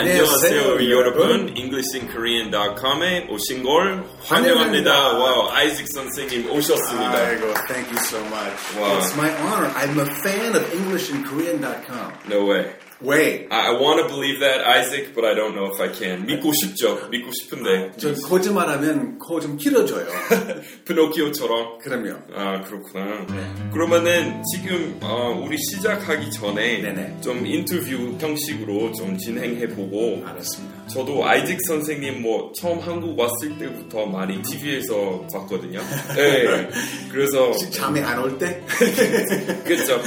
[0.00, 4.92] 안녕하세요 네, 여러분 EnglishinKorean.com에 오신 걸 환영합니다.
[4.92, 5.12] 환영합니다.
[5.18, 7.12] 와우 아이직 선생님 오셨습니다.
[7.14, 8.76] A이고, thank you so much.
[8.76, 8.98] Wow.
[8.98, 9.70] It's my honor.
[9.74, 12.12] I'm a fan of EnglishinKorean.com.
[12.28, 12.72] No way.
[13.03, 13.47] Way.
[13.49, 16.25] I, I want to believe that Isaac, but I don't know if I can.
[16.27, 17.07] 믿고 싶죠.
[17.09, 17.91] 믿고 싶은데.
[17.97, 20.05] 전 거짓말하면 코 좀 길어져요.
[20.85, 21.79] 피노키오처럼.
[21.79, 22.15] 그럼요.
[22.35, 23.25] 아 그렇구나.
[23.27, 23.69] 네.
[23.73, 27.21] 그러면은 지금 어, 우리 시작하기 전에 네네.
[27.21, 30.80] 좀 인터뷰 형식으로 좀 진행해 보고 알았습니다.
[30.93, 35.79] 저도 아이작 선생님 뭐 처음 한국 왔을 때부터 많이 TV에서 봤거든요.
[36.15, 36.69] 네.
[37.11, 38.61] 그래서 잠이 안 올 때?
[39.63, 40.01] 그렇죠.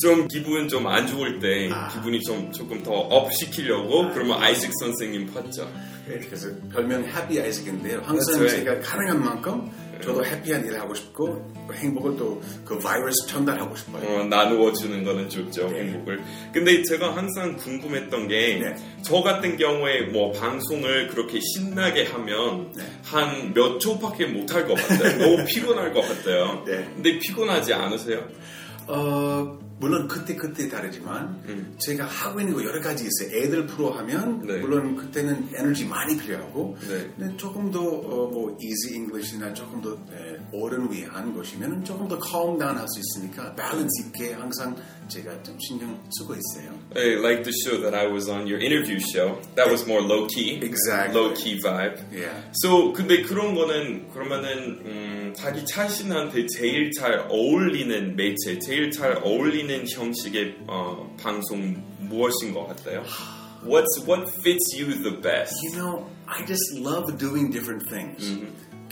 [0.00, 1.88] 좀 기분 좀 안 좋을 때 아.
[1.88, 5.70] 기분이 좀 조금 더 up 시키려고 그러면 아이작 선생님 봤죠.
[6.06, 8.00] 네, 그래서 별명 happy 아이작인데요.
[8.04, 8.46] 항상.
[8.48, 9.70] 제가 가능한 만큼
[10.04, 14.20] 저도 happy한 일을 하고 싶고 행복을 또 그 바이러스 전달하고 싶어요.
[14.20, 15.80] 어, 나누어 주는 거는 좋죠 네.
[15.80, 16.20] 행복을.
[16.52, 19.22] 근데 제가 항상 궁금했던 게저 네.
[19.22, 22.82] 같은 경우에 뭐 방송을 그렇게 신나게 하면 네.
[23.04, 25.18] 한몇 초밖에 못 할 것 같아요.
[25.18, 26.62] 너무 피곤할 것 같아요.
[26.66, 26.84] 네.
[26.94, 28.26] 근데 피곤하지 않으세요?
[28.86, 31.74] 어, 물론 그때 그때 다르지만 음.
[31.78, 33.36] 제가 하고 있는 거 여러 가지 있어요.
[33.36, 34.58] 애들 프로 하면 네.
[34.58, 37.10] 물론 그때는 에너지 많이 필요하고 네.
[37.16, 42.18] 근데 조금 더 어, 뭐 easy English나 조금 더 에, 어른 위한 것이면 조금 더
[42.20, 44.76] calm down 할 수 있으니까 밸런스 있게 항상
[45.07, 46.77] 제가 좀 신경 쓰고 있어요.
[46.95, 49.39] Hey, like the show that I was on, your interview show.
[49.55, 50.59] That was more low key.
[50.61, 51.13] Exactly.
[51.13, 51.99] Low key vibe.
[52.11, 52.35] Yeah.
[52.53, 59.87] So, 근데 그런 거는 그러면은 음, 자기 자신한테 제일 잘 어울리는 매체, 제일 잘 어울리는
[59.89, 63.03] 형식의 어, 방송 무엇인 것 같아요?
[63.63, 65.53] What's what fits you the best?
[65.63, 68.23] You know, I just love doing different things.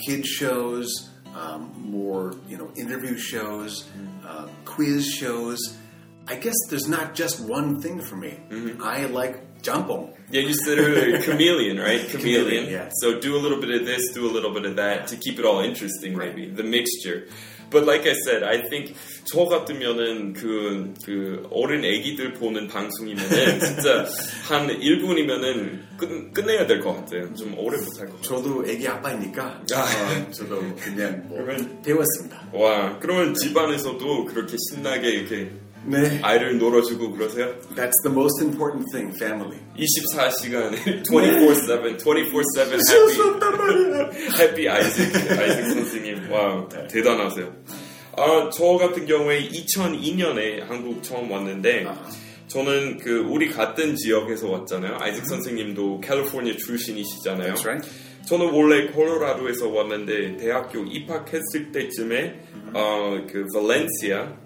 [0.06, 3.88] Kid shows, um, more, you know, interview shows,
[4.28, 5.58] uh, quiz shows.
[6.30, 8.38] I guess there's not just one thing for me.
[8.84, 10.14] I like jumbo.
[10.30, 12.02] Yeah, you said earlier, chameleon, right?
[12.10, 12.44] Chameleon.
[12.46, 12.90] Chameleon, yeah.
[13.02, 15.40] So do a little bit of this, do a little bit of that to keep
[15.40, 17.28] it all interesting, maybe the mixture.
[17.70, 18.96] But like I said, I think
[19.26, 24.06] 저 같으면은 그, 그 어린 애기들 보는 방송이면은 진짜
[24.48, 27.34] 한 1분이면은 끝, 끝내야 될 것 같아요.
[27.36, 28.22] 좀 오래 못할 것 같아요.
[28.22, 29.82] 저도 애기 아빠이니까 아.
[30.28, 32.50] 어, 저도 그냥 뭐 그러면- 배웠습니다.
[32.54, 35.52] 와, 그러면 집안에서도 그렇게 신나게 이렇게
[35.85, 36.21] 네.
[36.23, 37.53] 아이를 놀아주고 그러세요?
[37.75, 39.59] That's the most important thing, family.
[39.77, 40.73] 24시간
[41.03, 42.79] 24/7 24/7
[44.39, 47.53] happy happy 아이색 아이색 선생님 와 대단하세요.
[48.17, 51.95] 아 저 같은 경우에 2002년에 한국 처음 왔는데 아.
[52.49, 54.99] 저는 그 우리 같은 지역에서 왔잖아요.
[55.01, 57.55] 아이색 선생님도 캘리포니아 출신이시잖아요.
[57.55, 57.89] That's right.
[58.27, 62.41] 저는 원래 콜로라도에서 왔는데 대학교 입학했을 때쯤에
[62.75, 64.37] 어 그 발렌시아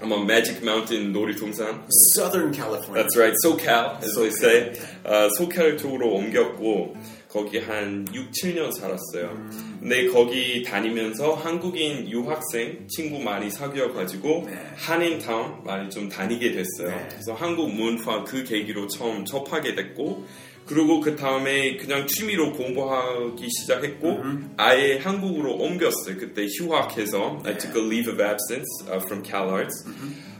[0.00, 3.02] 아마 매직 마운틴 놀이동산 Southern California.
[3.04, 4.38] That's right, SoCal, as they SoCal.
[4.38, 4.72] say.
[5.04, 6.96] 어, 소칼 쪽으로 옮겼고
[7.28, 9.48] 거기 한 6, 7년 살았어요.
[9.80, 14.66] 근데 거기 다니면서 한국인 유학생 친구 많이 사귀어가지고 네.
[14.76, 16.88] 한인타운 많이 좀 다니게 됐어요.
[16.94, 17.08] 네.
[17.10, 20.26] 그래서 한국 문화 그 계기로 처음 접하게 됐고
[20.66, 24.22] 그리고 그 다음에 그냥 취미로 공부하기 시작했고
[24.56, 26.16] 아예 한국으로 옮겼어요.
[26.18, 29.84] 그때 휴학해서 I took a leave of absence uh, from CalArts.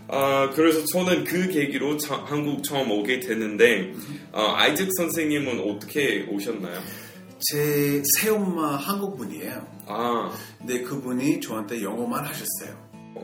[0.08, 3.92] 아, 그래서 저는 그 계기로 차- 한국 처음 오게 됐는데
[4.32, 6.78] 어, 아이잭 선생님은 어떻게 오셨나요?
[7.50, 9.66] 제 새엄마 한국 분이에요.
[9.86, 12.76] 아, 근데 그분이 저한테 영어만 하셨어요.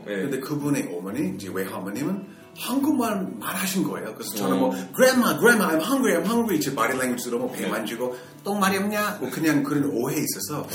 [0.05, 0.15] 네.
[0.23, 4.13] 근데 그분의 어머니, 이제 외할머님은 한국말만 하신 거예요.
[4.13, 4.59] 그래서 저는 어.
[4.59, 6.59] 뭐, grandma, grandma, I'm hungry, I'm hungry.
[6.59, 9.17] 제 body language로 뭐배 만지고, 똥 말이 없냐?
[9.21, 10.67] 뭐 그냥 그런 오해 있어서,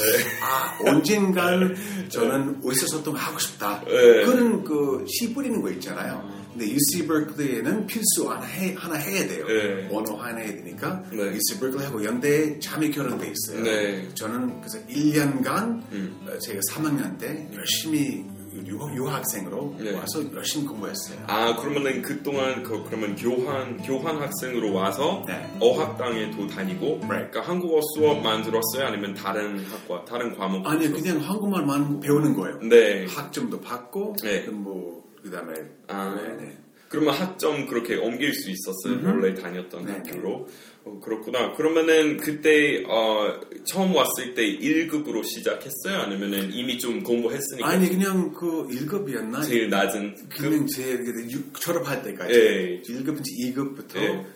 [0.42, 3.82] 아, 언젠간 저는 의사소통 하고 싶다.
[3.84, 4.24] 네.
[4.24, 6.44] 그런 그, 시 뿌리는 거 있잖아요.
[6.52, 9.44] 근데 UC berkeley에는 필수 하나, 해, 하나 해야 돼요.
[9.46, 9.88] 네.
[9.92, 11.34] 언어 하나 해야 되니까, 네.
[11.34, 13.62] UC berkeley하고 연대에 자매 결혼돼 있어요.
[13.62, 14.08] 네.
[14.14, 16.26] 저는 그래서 1년간 음.
[16.28, 18.24] 어, 제가 3학년 때 열심히
[18.66, 19.92] 유학, 유학생으로 네.
[19.96, 21.18] 와서 열심히 공부했어요.
[21.26, 25.46] 아 그러면은 그 동안 그 그러면 교환 교환 학생으로 와서 네.
[25.60, 27.30] 어학당에도 다니고 Right.
[27.30, 30.88] 그러니까 한국어 수업만 들었어요 아니면 다른 학과 다른 과목 아니?
[30.90, 32.58] 그냥 한국말만 배우는 거예요.
[32.60, 34.46] 네 학점도 받고 네.
[34.48, 35.52] 뭐 그다음에
[35.88, 36.14] 아.
[36.16, 36.58] 네, 네.
[36.88, 40.46] 그러면 학점 그렇게 옮길 수 있었어요 원래 다녔던 네, 학교로
[40.86, 47.88] 어, 그렇구나 그러면은 그때 어, 처음 왔을 때 1급으로 시작했어요 아니면은 이미 좀 공부했으니까 아니
[47.88, 49.42] 그냥 그 1급이었나?
[49.46, 50.92] 제일 낮은 급 그냥 제
[51.30, 52.82] 육- 졸업할 때까지 예.
[52.82, 54.26] 1급인지 2급부터 예.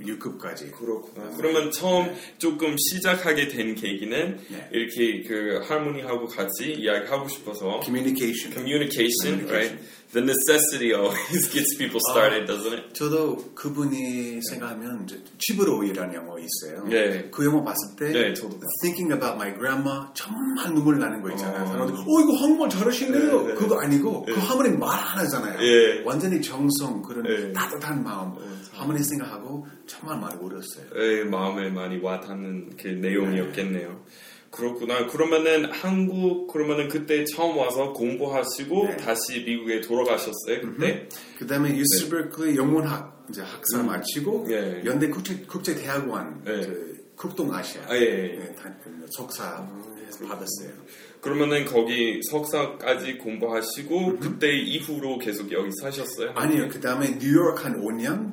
[0.00, 0.72] 6급까지.
[0.72, 1.30] 그렇구나.
[1.36, 2.16] 그러면 처음 네.
[2.38, 4.68] 조금 시작하게 된 계기는 네.
[4.72, 9.46] 이렇게 그 할머니하고 같이 이야기하고 싶어서 Communication.
[9.48, 9.78] right?
[10.14, 12.94] The necessity always gets people started, doesn't it?
[12.94, 15.08] 저도 그분이 생각하면
[15.38, 16.84] 집으로이라는 영어 있어요.
[16.88, 17.28] 네.
[17.32, 21.64] 그 영어 봤을 때 네, 저도 Thinking about my grandma 정말 눈물 나는 거 있잖아요.
[21.64, 21.66] 어.
[21.66, 23.42] 사람들 어 이거 한국말 잘하시네요.
[23.42, 23.54] 네, 네.
[23.54, 24.34] 그거 아니고 네.
[24.34, 25.58] 그 할머니 말 안 하잖아요.
[25.62, 26.02] 예.
[26.04, 27.52] 완전히 정성 그런 예.
[27.52, 28.32] 따뜻한 마음
[28.72, 30.86] 할머니 생각하고 정말 많이 울었어요.
[30.92, 34.00] 의 마음에 많이 와닿는 그 내용이었겠네요.
[34.54, 35.06] 그렇구나.
[35.06, 38.96] 그러면은 한국 그러면은 그때 처음 와서 공부하시고 네.
[38.96, 41.08] 다시 미국에 돌아가셨어요 그때.
[41.38, 43.86] 그다음에 유스 버클리 영문학 이제 학사 음.
[43.86, 44.82] 마치고 예.
[44.84, 46.50] 연대 국제 국제 대학원 예.
[46.60, 48.38] 그 극동 아시아 아, 예, 예.
[48.38, 49.66] 네, 다- 그 석사
[50.28, 50.70] 받았어요.
[51.20, 56.32] 그러면은 거기 석사까지 공부하시고 그때 이후로 계속 여기 사셨어요?
[56.36, 56.68] 아니요.
[56.68, 58.32] 그다음에 뉴욕 한 5년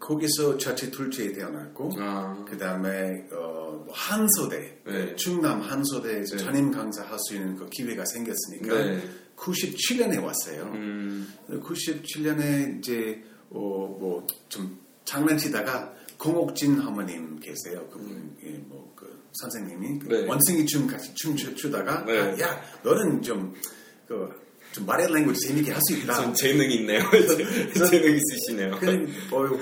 [0.00, 5.16] 거기서 자체 둘째에 태어났고 아, 그 다음에 어, 뭐 한소대 네.
[5.16, 6.36] 충남 한소대 네.
[6.36, 9.02] 전임 강사 할 수 있는 그 기회가 생겼으니까 네.
[9.36, 10.62] 97년에 왔어요.
[10.74, 17.86] 음, 97년에 이제 어, 뭐좀 장난치다가 공옥진 할머님 계세요.
[17.92, 20.08] 그분 예, 뭐그 선생님이 그 음.
[20.08, 20.26] 네.
[20.28, 22.18] 원숭이 춤 같이 춤 추- 추다가 네.
[22.18, 26.14] 아, 야 너는 좀그 좀 말의 language 재밌게 할 수 있다.
[26.14, 27.00] 전 재능 있네요.
[27.90, 28.76] 재능 있으시네요.
[28.78, 29.58] 그냥 어유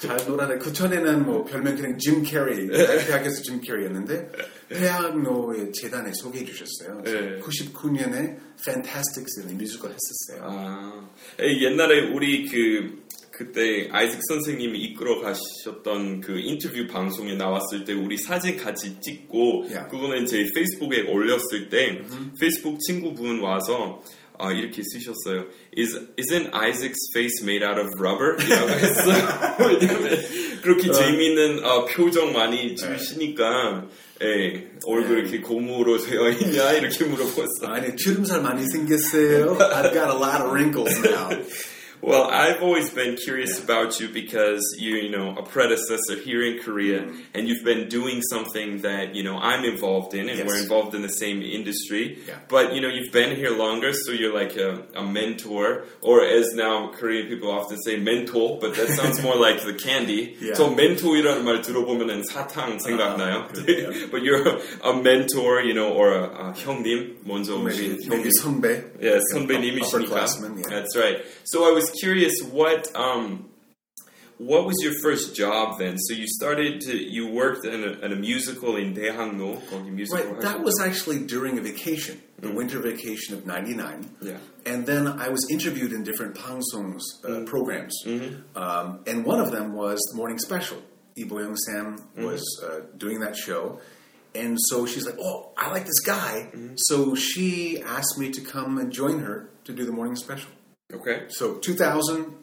[0.00, 0.58] 잘 놀아내.
[0.58, 4.30] 그 전에는 뭐 별명 그냥 짐 캐리 대학에서 짐 캐리였는데
[4.68, 7.02] 대학로의 재단에 소개해 주셨어요.
[7.04, 7.40] 네.
[7.40, 10.48] 99년에 Fantastics라는 뮤지컬 했었어요.
[10.50, 11.08] 아,
[11.40, 18.56] 옛날에 우리 그 그때 아이작 선생님이 이끌어 가셨던 그 인터뷰 방송에 나왔을 때 우리 사진
[18.58, 19.86] 같이 찍고 야.
[19.88, 22.02] 그거는 제 페이스북에 올렸을 때
[22.38, 24.02] 페이스북 친구분 와서
[24.40, 25.46] 아, 이렇게 쓰셨어요.
[25.76, 28.36] Is isn't Isaac's face made out of rubber?
[28.44, 29.56] 이라고 했어요.
[29.58, 33.86] 왜냐면 그렇게 재미있는 어, 표정 많이 지으시니까
[34.22, 35.20] 예, 얼굴 네.
[35.22, 37.66] 이렇게 고무로 되어 있냐 이렇게 물어봤어.
[37.68, 39.56] 아니 주름살 많이 생겼어요.
[39.58, 41.30] I've got a lot of wrinkles now.
[42.01, 46.59] Well, I've always been curious about you because you're, you know, a predecessor here in
[46.61, 50.45] Korea, and you've been doing something that you know I'm involved in, and Yes.
[50.45, 52.19] we're involved in the same industry.
[52.27, 52.35] Yeah.
[52.47, 56.53] But you know, you've been here longer, so you're like a, a mentor, or as
[56.53, 60.35] now Korean people often say, mentor, but that sounds more like the candy.
[60.39, 60.53] Yeah.
[60.53, 63.47] 저 멘토이라는 말 들어보면은 사탕 생각나요.
[63.51, 64.11] 그래요?
[64.11, 68.29] but you're a mentor, you know, or a, a 형님 먼저 maybe, 오신 maybe 형님.
[68.43, 68.83] 선배.
[69.01, 70.05] Yeah, 선배님이시니까.
[70.05, 70.69] Upperclassman, yeah.
[70.69, 71.17] That's right.
[71.45, 73.50] So I was curious, what um,
[74.40, 75.98] what was your first job then?
[75.98, 80.24] So you started to you worked in a, in a musical in Daehangno, 거기 musical.
[80.24, 84.10] Right, that was actually during a vacation, the winter vacation of '99.
[84.22, 84.38] Yeah.
[84.64, 87.94] And then I was interviewed in different pangsongs uh, programs,
[88.56, 90.78] um, and one of them was the morning special.
[91.16, 93.80] Lee Boyoung Sam was uh, doing that show,
[94.34, 98.78] and so she's like, "Oh, I like this guy." So she asked me to come
[98.78, 100.50] and join her to do the morning special.
[100.93, 101.25] Okay.
[101.29, 102.33] So 2000,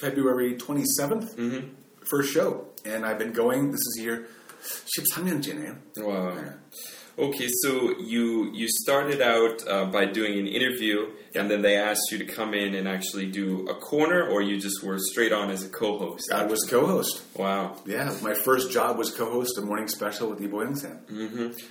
[0.00, 1.70] February 27th,
[2.10, 3.70] first show, and I've been going.
[3.70, 4.26] This is year
[4.62, 5.76] 13년째네요.
[5.98, 6.36] Wow.
[7.18, 12.12] Okay, so you you started out uh, by doing an interview, and then they asked
[12.12, 15.50] you to come in and actually do a corner, or you just were straight on
[15.50, 16.30] as a co-host.
[16.30, 17.22] I was co-host.
[17.34, 17.76] Wow.
[17.86, 20.98] Yeah, my first job was co-host a morning special with Lee Boyoung Sam.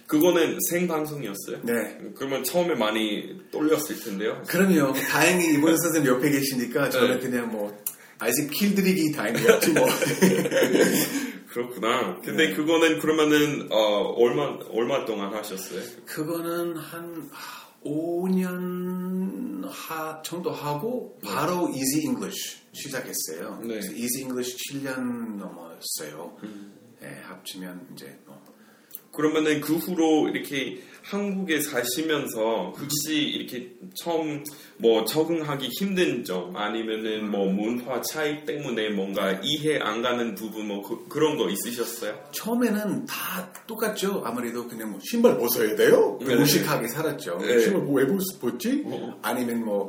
[0.08, 1.62] 그거는 생방송이었어요.
[1.62, 1.98] 네.
[2.16, 4.42] 그러면 처음에 많이 떨렸을 텐데요.
[4.48, 4.94] 그럼요.
[4.94, 7.30] 다행히 이번 선생님 옆에 계시니까 저는 네.
[7.30, 7.72] 그냥 뭐
[8.18, 9.86] 아이색 킬드리기 다행이었지 뭐.
[11.51, 12.21] 그렇구나.
[12.21, 15.83] 근데 그거는 그러면은 어, 얼마 얼마 동안 하셨어요?
[16.07, 17.31] 그거는 한
[17.85, 23.59] 5년 하, 정도 하고 바로 Easy English 시작했어요.
[23.63, 23.69] 네.
[23.69, 26.37] 그래서 Easy English 7년 넘었어요.
[27.01, 28.41] 네, 합치면 이제 뭐
[29.13, 30.81] 그러면은 그 후로 이렇게
[31.11, 34.43] 한국에 사시면서 혹시 이렇게 처음
[34.79, 40.83] 뭐 적응하기 힘든 점 아니면은 뭐 문화 차이 때문에 뭔가 이해 안 가는 부분 뭐
[40.83, 42.17] 그, 런거 있으셨어요?
[42.33, 44.23] 처음에는 다 똑같죠.
[44.25, 46.19] 아무래도 그냥 뭐 신발 벗어야 돼요.
[46.25, 46.37] 네.
[46.37, 47.39] 무식하게 살았죠.
[47.39, 47.61] 네.
[47.61, 48.07] 신발 뭐 왜
[48.41, 48.83] 벗지?
[48.87, 49.19] 어.
[49.23, 49.89] 아니면 뭐,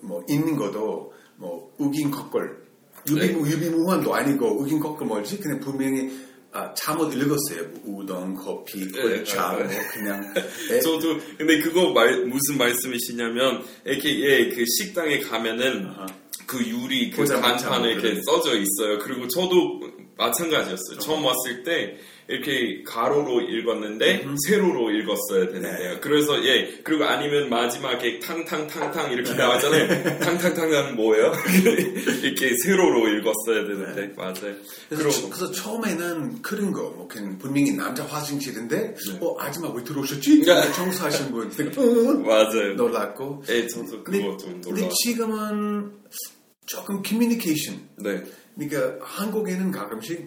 [0.00, 2.66] 뭐 읽는 것도 뭐 우긴 겉걸
[3.08, 3.52] 유비무 네.
[3.52, 5.38] 유비무환도 아니고 우긴 겉걸 뭐지?
[5.38, 6.10] 그냥 분명히
[6.56, 7.68] 아, 잘못 읽었어요.
[7.84, 9.64] 뭐 우동, 커피, 네, 차, 네.
[9.64, 10.32] 뭐 그냥
[10.70, 10.80] 네.
[10.80, 16.06] 저도 근데 그거 말, 무슨 말씀이시냐면 이렇게 예, 그 식당에 가면은 아하.
[16.46, 18.22] 그 유리 그 간판에 반찬 이렇게.
[18.22, 18.98] 써져 있어요.
[19.00, 19.80] 그리고 저도
[20.16, 20.98] 마찬가지였어요.
[20.98, 21.98] 처음 왔을 때
[22.28, 25.94] 이렇게 가로로 읽었는데 세로로 읽었어야 되는데요.
[25.94, 26.00] 네.
[26.00, 29.88] 그래서 예 그리고 아니면 마지막에 탕탕탕탕 이렇게 나왔잖아요.
[30.18, 31.32] 탕탕탕탕은 뭐예요?
[32.22, 34.54] 이렇게 세로로 읽었어야 되는데 맞아요.
[34.88, 39.18] 그래서, 그래서 처음에는 그런 거, 뭐, 그냥 분명히 남자 화장실인데, 네.
[39.20, 40.44] 어, 아줌마 왜 들어오셨지?
[40.44, 40.72] 네.
[40.72, 42.74] 청소하신 분, 응, 맞아요.
[42.74, 43.44] 놀랐고.
[43.48, 44.88] 예, 저도 근데, 그거 좀 근데 놀라.
[45.04, 45.92] 지금은
[46.66, 47.80] 조금 커뮤니케이션.
[47.96, 48.22] 네.
[48.56, 50.26] 그러니까 한국에는 가끔씩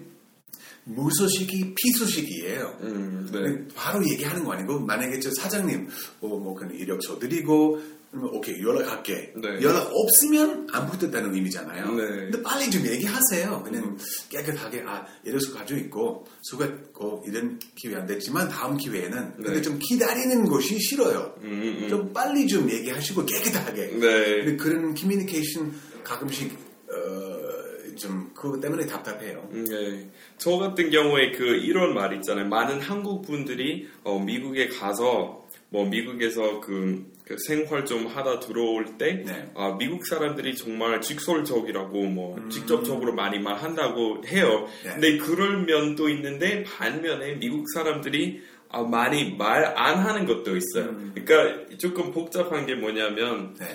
[0.90, 2.78] 무소식이 피소식이에요.
[2.82, 3.74] 음, 네.
[3.76, 5.88] 바로 얘기하는 거 아니고 만약에 저 사장님
[6.22, 7.80] 어, 뭐 그냥 이력서 드리고
[8.12, 9.34] 그러면 오케이 연락할게.
[9.36, 9.62] 네.
[9.62, 11.92] 연락 없으면 안 붙었다는 의미잖아요.
[11.94, 12.06] 네.
[12.06, 13.62] 근데 빨리 좀 얘기하세요.
[13.64, 13.98] 그냥
[14.30, 19.62] 깨끗하게 아 이력서 가지고 있고 수고했고 이런 기회 안 됐지만 다음 기회에는 근데 네.
[19.62, 21.36] 좀 기다리는 것이 싫어요.
[21.44, 21.88] 음, 음.
[21.88, 23.88] 좀 빨리 좀 얘기하시고 깨끗하게.
[24.00, 24.44] 네.
[24.44, 25.72] 근데 그런 커뮤니케이션
[26.04, 26.52] 가끔씩
[26.92, 27.59] 어,
[28.00, 29.48] 좀 그거 때문에 답답해요.
[29.52, 30.10] 네.
[30.38, 32.48] 저 같은 경우에 그 이런 말 있잖아요.
[32.48, 39.24] 많은 한국 분들이 어, 미국에 가서 뭐 미국에서 그, 그 생활 좀 하다 들어올 때
[39.26, 39.52] 네.
[39.54, 44.68] 아, 미국 사람들이 정말 직설적이라고 뭐 직접적으로 많이 말한다고 해요.
[44.68, 44.84] 음.
[44.84, 44.90] 네.
[44.94, 48.42] 근데 그럴 면도 있는데 반면에 미국 사람들이
[48.72, 50.90] 아, 많이 말 안 하는 것도 있어요.
[50.92, 51.12] 음.
[51.16, 53.66] 그러니까 조금 복잡한 게 뭐냐면 네.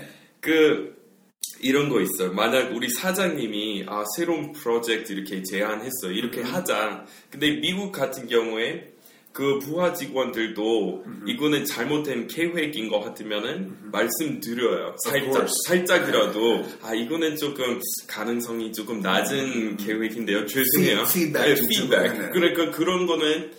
[0.41, 0.94] 그
[1.61, 2.33] 이런 거 있어요.
[2.33, 7.07] 만약 우리 사장님이 아 새로운 프로젝트 이렇게 제안했어 이렇게 하자.
[7.31, 8.91] 근데 미국 같은 경우에
[9.33, 14.95] 그 부하 직원들도 이거는 잘못된 계획인 것 같으면은 말씀드려요.
[15.05, 15.49] 살짝.
[15.67, 20.47] 살짝이라도 아 이거는 조금 가능성이 조금 낮은 계획인데요.
[20.47, 21.05] 죄송해요.
[21.07, 22.13] 피- 피드백 네, 좀 피드백.
[22.21, 22.29] 네.
[22.31, 23.51] 그러니까 그런 거는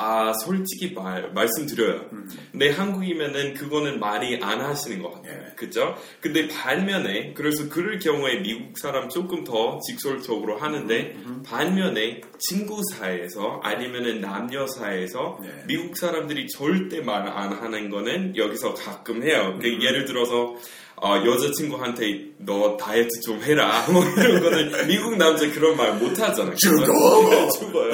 [0.00, 2.06] 아 솔직히 말 말씀드려요.
[2.52, 5.42] 근데 한국이면은 그거는 많이 안 하시는 것 같아요.
[5.44, 5.54] 예.
[5.56, 5.96] 그죠?
[6.20, 14.20] 근데 반면에 그래서 그럴 경우에 미국 사람 조금 더 직설적으로 하는데 반면에 친구 사이에서 아니면은
[14.20, 15.48] 남녀 사이에서 네.
[15.66, 19.58] 미국 사람들이 절대 말 안 하는 거는 여기서 가끔 해요.
[19.60, 20.54] 그 예를 들어서
[21.00, 26.54] 어, 여자친구한테 너 다이어트 좀 해라 뭐 이런 거는 미국 남자 그런 말 못 하잖아요.
[26.56, 27.48] 죽어!
[27.50, 27.92] 죽어요.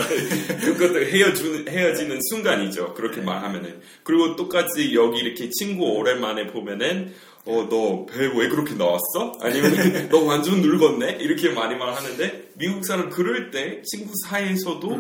[0.60, 2.94] 그것도 헤어지는, 헤어지는 순간이죠.
[2.94, 3.80] 그렇게 말하면은.
[4.02, 7.14] 그리고 똑같이 여기 이렇게 친구 오랜만에 보면은,
[7.46, 9.38] 어, 너 배 왜 그렇게 나왔어?
[9.40, 11.18] 아니면 너 완전 늙었네?
[11.20, 14.96] 이렇게 많이 말하는데, 미국 사람 그럴 때 친구 사이에서도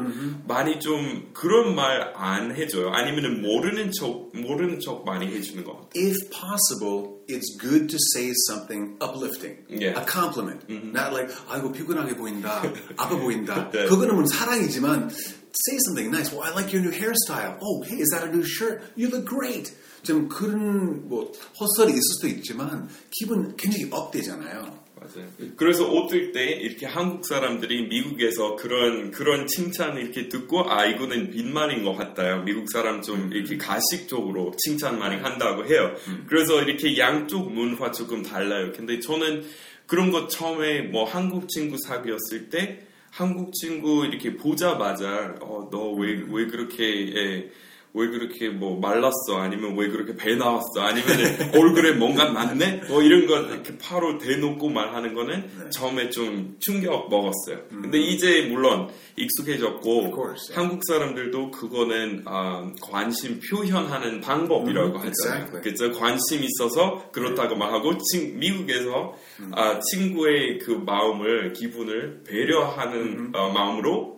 [0.46, 2.90] 많이 좀 그런 말 안 해줘요.
[2.90, 5.90] 아니면은 모르는 척, 모르는 척 많이 해주는 것 같아요.
[5.96, 9.96] if possible, it's good to say something uplifting, Yeah.
[9.98, 12.62] a compliment, not like "아이고 피곤하게 보인다,
[12.98, 13.86] 아파 보인다." 네.
[13.86, 16.30] 그거는 뭐 사랑이지만 say something nice.
[16.34, 17.56] Well, I like your new hairstyle.
[17.62, 18.82] Oh, hey, is that a new shirt?
[18.96, 19.72] You look great.
[20.04, 24.84] 좀 그런 뭐 헛소리 있을 수도 있지만 기분 굉장히 업되잖아요.
[24.96, 25.28] 맞아요.
[25.56, 31.82] 그래서 어떨 때 이렇게 한국 사람들이 미국에서 그런 그런 칭찬 이렇게 듣고 아 이거는 빈말인
[31.84, 32.42] 것 같아요.
[32.42, 35.94] 미국 사람 좀 이렇게 가식적으로 칭찬 많이 한다고 해요.
[36.26, 38.72] 그래서 이렇게 양쪽 문화 조금 달라요.
[38.74, 39.44] 근데 저는
[39.86, 46.46] 그런 거 처음에 뭐 한국 친구 사귀었을 때 한국 친구 이렇게 보자마자 어 너 왜왜
[46.46, 47.50] 그렇게 예,
[47.96, 51.06] 왜 그렇게 뭐 말랐어 아니면 왜 그렇게 배 나왔어 아니면
[51.54, 55.70] 얼굴에 뭔가 났네 뭐 이런 거 이렇게 바로 대놓고 말하는 거는 네.
[55.70, 57.60] 처음에 좀 충격 먹었어요.
[57.70, 60.54] 근데 이제 물론 익숙해졌고 course, yeah.
[60.56, 65.44] 한국 사람들도 그거는 아, 관심 표현하는 방법이라고 음, 하잖아요.
[65.44, 65.62] exactly.
[65.62, 65.92] 그죠?
[65.92, 69.14] 관심 있어서 그렇다고 말하고 친- 미국에서
[69.52, 74.13] 아, 친구의 그 마음을 기분을 배려하는 어, 마음으로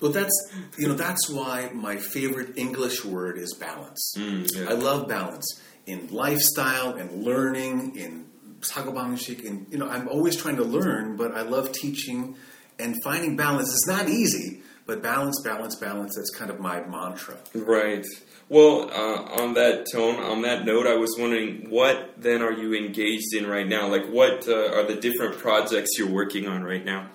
[0.00, 4.14] But that's you know that's why my favorite English word is balance.
[4.16, 4.66] Yeah.
[4.68, 8.26] I love balance in lifestyle and learning in
[8.60, 12.36] sagobangshik and you know I'm always trying to learn, but I love teaching
[12.78, 13.68] and finding balance.
[13.68, 16.16] It's not easy, but balance, balance, balance.
[16.16, 17.36] That's kind of my mantra.
[17.54, 18.04] Right.
[18.48, 22.74] Well, uh, on that tone, on that note, I was wondering what then are you
[22.74, 23.88] engaged in right now?
[23.88, 27.10] Like, what uh, are the different projects you're working on right now?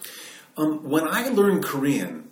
[0.56, 2.24] Um, when I learn Korean,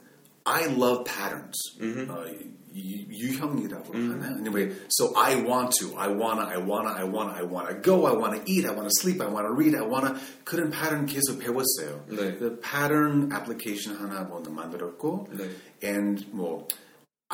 [0.45, 1.57] I love patterns.
[1.81, 2.27] Uh,
[2.75, 4.37] 유- 유형이라고 하나?
[4.39, 8.13] Anyway, so I want to, I wanna, I wanna, I wanna, I wanna go, I
[8.13, 12.05] wanna eat, I wanna sleep, I wanna read, I wanna 그런 패턴 계속 배웠어요.
[12.09, 12.37] 네.
[12.39, 15.51] 그 패턴 애플리케이션 하나 뭐 만들었고, 네.
[15.83, 16.69] and 뭐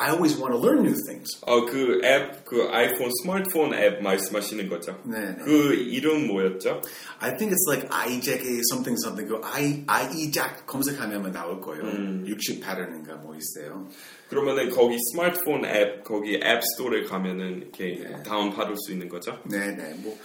[0.01, 1.41] I always want to learn new things.
[1.41, 4.95] 어, 그 앱, 그 아이폰 스마트폰 앱 말씀하시는 거죠?
[5.03, 5.43] 네, 네.
[5.43, 6.81] 그 이름 뭐였죠?
[7.19, 9.27] I think it's like iJack something something.
[9.27, 11.83] 그 I iJack 검색하면 나올 거예요.
[12.27, 13.89] 60 패턴인가 뭐 있어요.
[14.29, 18.21] 그러면은 거기 스마트폰 앱, 거기 앱 스토어에 가면은 이렇게 네.
[18.21, 19.39] 다운 받을 수 있는 거죠?
[19.45, 19.95] 네, 네.
[20.03, 20.15] 뭐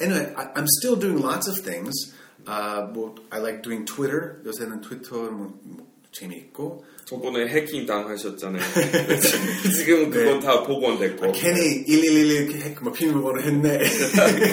[0.00, 2.14] anyway, I, I'm still doing lots of things.
[2.46, 4.40] Uh, 뭐 I like doing Twitter.
[4.46, 8.61] 요새는 트위터 뭐, 뭐 재미있고 저번에 해킹 당하셨잖아요.
[9.75, 11.31] 지금 그건 다 복원됐고.
[11.33, 13.79] 괜히 1111 이렇게 했, 뭐 비밀번호 했네.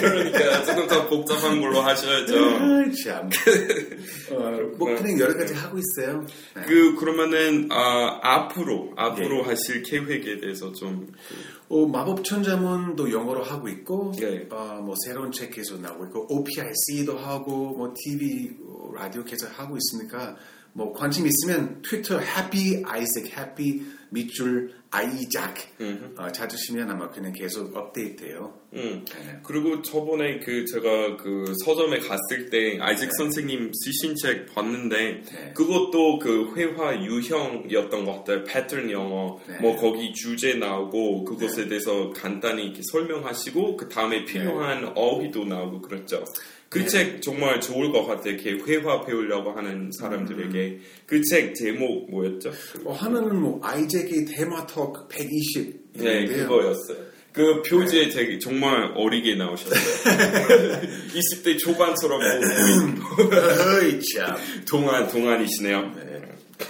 [0.01, 2.35] 그러니까 조금 더 복잡한 걸로 하셔야죠.
[2.37, 3.29] 아, 참.
[4.31, 6.25] 어, 뭐 그냥 여러 가지 하고 있어요.
[6.55, 6.63] 네.
[6.67, 11.07] 그 그러면은 아, 앞으로 앞으로 하실 계획에 대해서 좀
[11.69, 14.45] 어, 마법 천자문도 영어로 하고 있고, 네.
[14.51, 19.77] 어, 뭐 새로운 책 계속 나오고 있고, OPIC도 하고, 뭐 TV, 어, 라디오 계속 하고
[19.77, 20.35] 있으니까,
[20.73, 25.55] 뭐 관심 있으면 트위터 Happy Isaac, Happy 밑줄 아이작
[26.17, 28.53] 어, 찾으시면 아마 그냥 계속 업데이트돼요.
[28.73, 29.05] 음.
[29.05, 29.39] 네.
[29.41, 35.53] 그리고 저번에 그 제가 그 서점에 갔을 때 아이잭 선생님 쓰신 책 봤는데 네.
[35.55, 38.43] 그것도 그 회화 유형이었던 것 같아요.
[38.43, 39.59] 패턴 영어 네.
[39.61, 46.25] 뭐 거기 주제 나오고 그것에 대해서 간단히 이렇게 설명하시고 그 다음에 필요한 어휘도 나오고 그랬죠.
[46.71, 46.87] 그 네.
[46.87, 48.33] 책 정말 좋을 것 같아요.
[48.35, 52.51] 이렇게 회화 배우려고 하는 사람들에게 그 책 제목 뭐였죠?
[52.85, 55.93] 어, 하나는 뭐 아이잭의 테마톡 120.
[55.95, 56.25] 네.
[56.27, 57.11] 그거였어요.
[57.33, 59.79] 그 표지에 되게 정말 어리게 나오셨어요.
[61.13, 64.35] 20대 초반처럼 보이고 어이 참.
[64.69, 65.91] 동안 동안이시네요.
[65.95, 66.21] 네.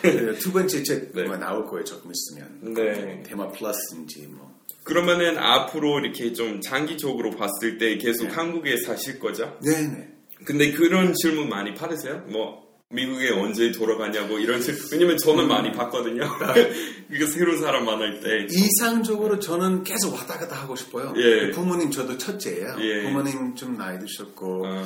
[0.01, 1.23] 그두 번째 책 네.
[1.25, 2.73] 아마 나올 거예요 조금 있으면.
[2.73, 3.21] 네.
[3.23, 4.50] 테마 플러스인지 뭐.
[4.83, 8.33] 그러면은 앞으로 이렇게 좀 장기적으로 봤을 때 계속 네.
[8.33, 9.57] 한국에 사실 거죠?
[9.63, 10.07] 네네.
[10.45, 12.23] 근데 그런 질문 많이 받으세요?
[12.27, 14.81] 뭐 미국에 언제 돌아가냐고 이런 질문.
[14.91, 16.23] 왜냐면 저는 많이 받거든요.
[17.13, 18.47] 이거 새로운 사람 만날 때.
[18.49, 21.13] 이상적으로 저는 계속 왔다 갔다 하고 싶어요.
[21.15, 21.51] 예.
[21.51, 22.75] 부모님 저도 첫째예요.
[22.81, 23.03] 예.
[23.03, 24.83] 부모님 좀 나이 드셨고 아,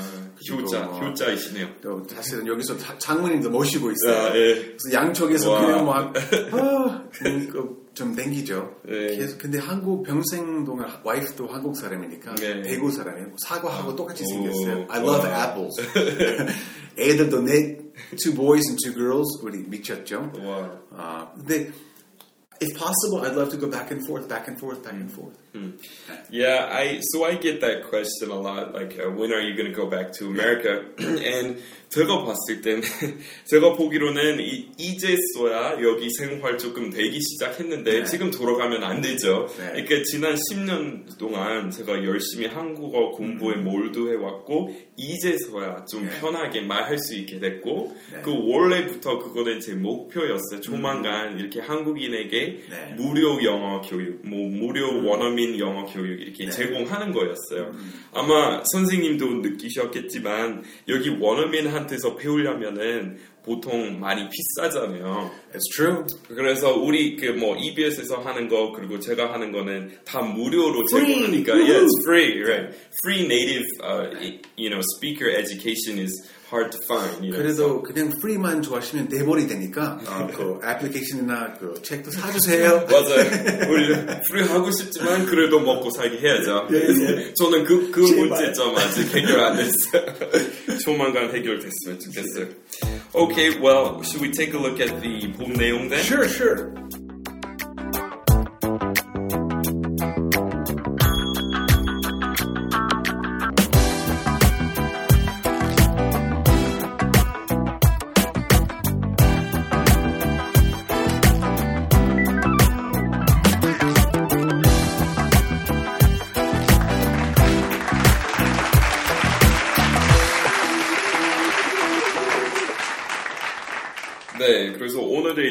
[0.52, 1.68] 효자, 뭐 효자이시네요.
[1.82, 4.22] 또 사실은 여기서 자- 장모님도 모시고 있어요.
[4.22, 4.54] 아, 예.
[4.56, 5.62] 그래서 양쪽에서 와.
[5.66, 6.14] 그냥 막
[6.54, 8.76] 아, 음, 그 좀 땡기죠.
[8.90, 9.16] 예.
[9.16, 12.62] 계속 근데 한국 평생 동안 와이프도 한국 사람이니까 네.
[12.62, 13.30] 대구 사람이에요.
[13.38, 14.86] 사과하고 똑같이 오, 생겼어요.
[14.90, 15.16] I 와.
[15.16, 15.82] love apples.
[17.00, 17.78] 애들도 내
[18.22, 20.32] two boys and two girls 우리 미쳤죠.
[20.44, 20.82] 와.
[20.92, 21.72] 아 근데
[22.62, 25.36] if possible, I'd love to go back and forth, back and forth, back and forth.
[26.30, 28.74] Yeah, I so I get that question a lot.
[28.74, 30.86] Like, uh, when are you going to go back to America?
[31.00, 31.62] and
[31.96, 32.82] 제가 봤을 때는
[33.46, 38.06] 제가 보기로는 이, 이제서야 여기 생활 조금 되기 시작했는데 네.
[38.06, 39.48] 지금 돌아가면 안 되죠.
[39.58, 39.84] 네.
[39.84, 46.10] 그러니까 지난 10년 동안 제가 열심히 한국어 공부에 몰두해 왔고 이제서야 좀 음.
[46.10, 46.20] 네.
[46.20, 48.22] 편하게 말할 수 있게 됐고 네.
[48.24, 50.60] 그 원래부터 그거는 제 목표였어요.
[50.62, 52.94] 조만간 이렇게 한국인에게 네.
[52.98, 56.52] 무료 영어 교육, 뭐 무료 원어민 영어 교육 이렇게 네.
[56.52, 57.72] 제공하는 거였어요.
[58.14, 65.32] 아마 선생님도 느끼셨겠지만 여기 원어민한테서 배우려면은 보통 많이 비싸잖아요.
[65.54, 66.04] It's true.
[66.30, 70.86] 그래서 우리 그 뭐 EBS에서 하는 거 그리고 제가 하는 거는 다 무료로.
[70.88, 72.76] 제공하니까 yeah, it's free, right?
[73.04, 74.10] Free native, uh,
[74.58, 76.12] you know, speaker education is
[76.56, 77.24] hard to find.
[77.24, 82.88] You know, 그래도 그냥 프리만 좋아하시면 내버리 되니까 어, 그 애플리케이션이나 그 책도 사주세요.
[82.90, 83.70] 맞아요.
[83.70, 83.96] 우리
[84.30, 86.68] free 하고 싶지만 그래도 먹고 살기 해야죠.
[86.74, 88.00] 예, 저는 그, 그.
[88.00, 90.06] 문제점 아직 해결 안 됐어요.
[90.84, 92.48] 조만간 해결됐으면 좋겠어요.
[93.14, 96.00] Okay, well, should we take a look at the 본 내용 then?
[96.02, 96.72] Sure, sure.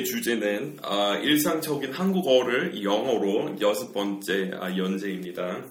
[0.04, 5.64] 주제는 아, 일상적인 한국어를 영어로 여섯 번째 아, 연재입니다.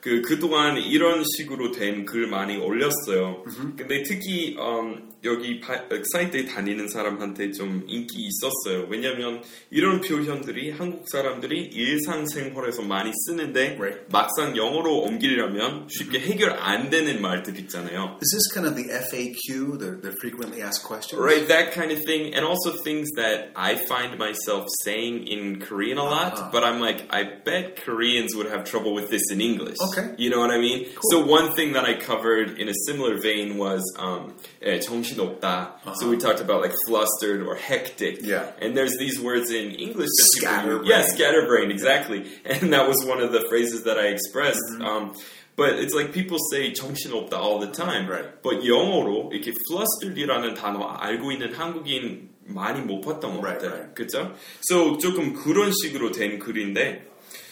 [0.00, 3.44] 그 그동안 이런 식으로 된 글 많이 올렸어요.
[3.76, 8.86] 근데 특히 음, 여기 바- 사이트에 다니는 사람한테 좀 인기 있었어요.
[8.88, 14.00] 왜냐하면 이런 표현들이 한국 사람들이 일상생활에서 많이 쓰는데 Right.
[14.10, 18.18] 막상 영어로 옮기려면 쉽게 해결 안 되는 말들 있잖아요.
[18.22, 21.20] Is this kind of the FAQ, the, the frequently asked questions?
[21.20, 25.98] Right, that kind of thing, and also things that I find myself saying in Korean
[25.98, 26.48] a lot, Ah.
[26.50, 29.76] but I'm like, I bet Koreans would have trouble with this in English.
[29.89, 30.13] Okay.
[30.17, 30.87] You know what I mean?
[31.11, 35.95] So one thing that I covered in a similar vein was um, eh, 정신없다.
[35.97, 38.19] So we talked about like flustered or hectic.
[38.19, 38.27] Uh-huh.
[38.27, 38.51] Yeah.
[38.61, 40.87] And there's these words in English that people Scatterbrained.
[40.87, 40.89] use.
[40.89, 42.25] Yeah, scatterbrained, exactly.
[42.45, 44.61] And that was one of the phrases that I expressed.
[44.73, 44.85] Mm-hmm.
[44.85, 45.13] Um,
[45.57, 48.07] but it's like people say 정신없다 all the time.
[48.09, 48.25] Right.
[48.43, 53.71] But 영어로 이렇게 flustered이라는 단어 알고 있는 한국인 많이 못 봤던 것 Right, 같아요.
[53.71, 53.95] right.
[53.95, 54.33] 그죠?
[54.61, 57.07] So 조금 그런 식으로 된 글인데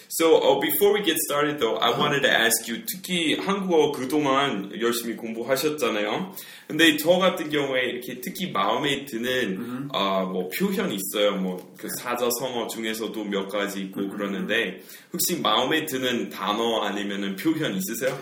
[0.10, 2.84] So uh, before we get started, though, I wanted to ask you.
[2.86, 6.36] 특히 한국어 그동안 열심히 공부하셨잖아요.
[6.68, 11.38] 근데 저 같은 경우에 이렇게 특히 마음에 드는 아, 뭐 표현 있어요.
[11.38, 18.18] 뭐 그 사자성어 중에서도 몇 가지 있고 그러는데 혹시 마음에 드는 단어 아니면은 표현 있으세요?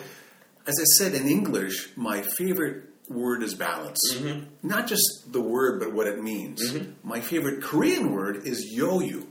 [0.67, 3.99] As I said in English, my favorite word is balance.
[4.63, 6.61] Not just the word, but what it means.
[7.03, 9.25] My favorite Korean word is yoyu.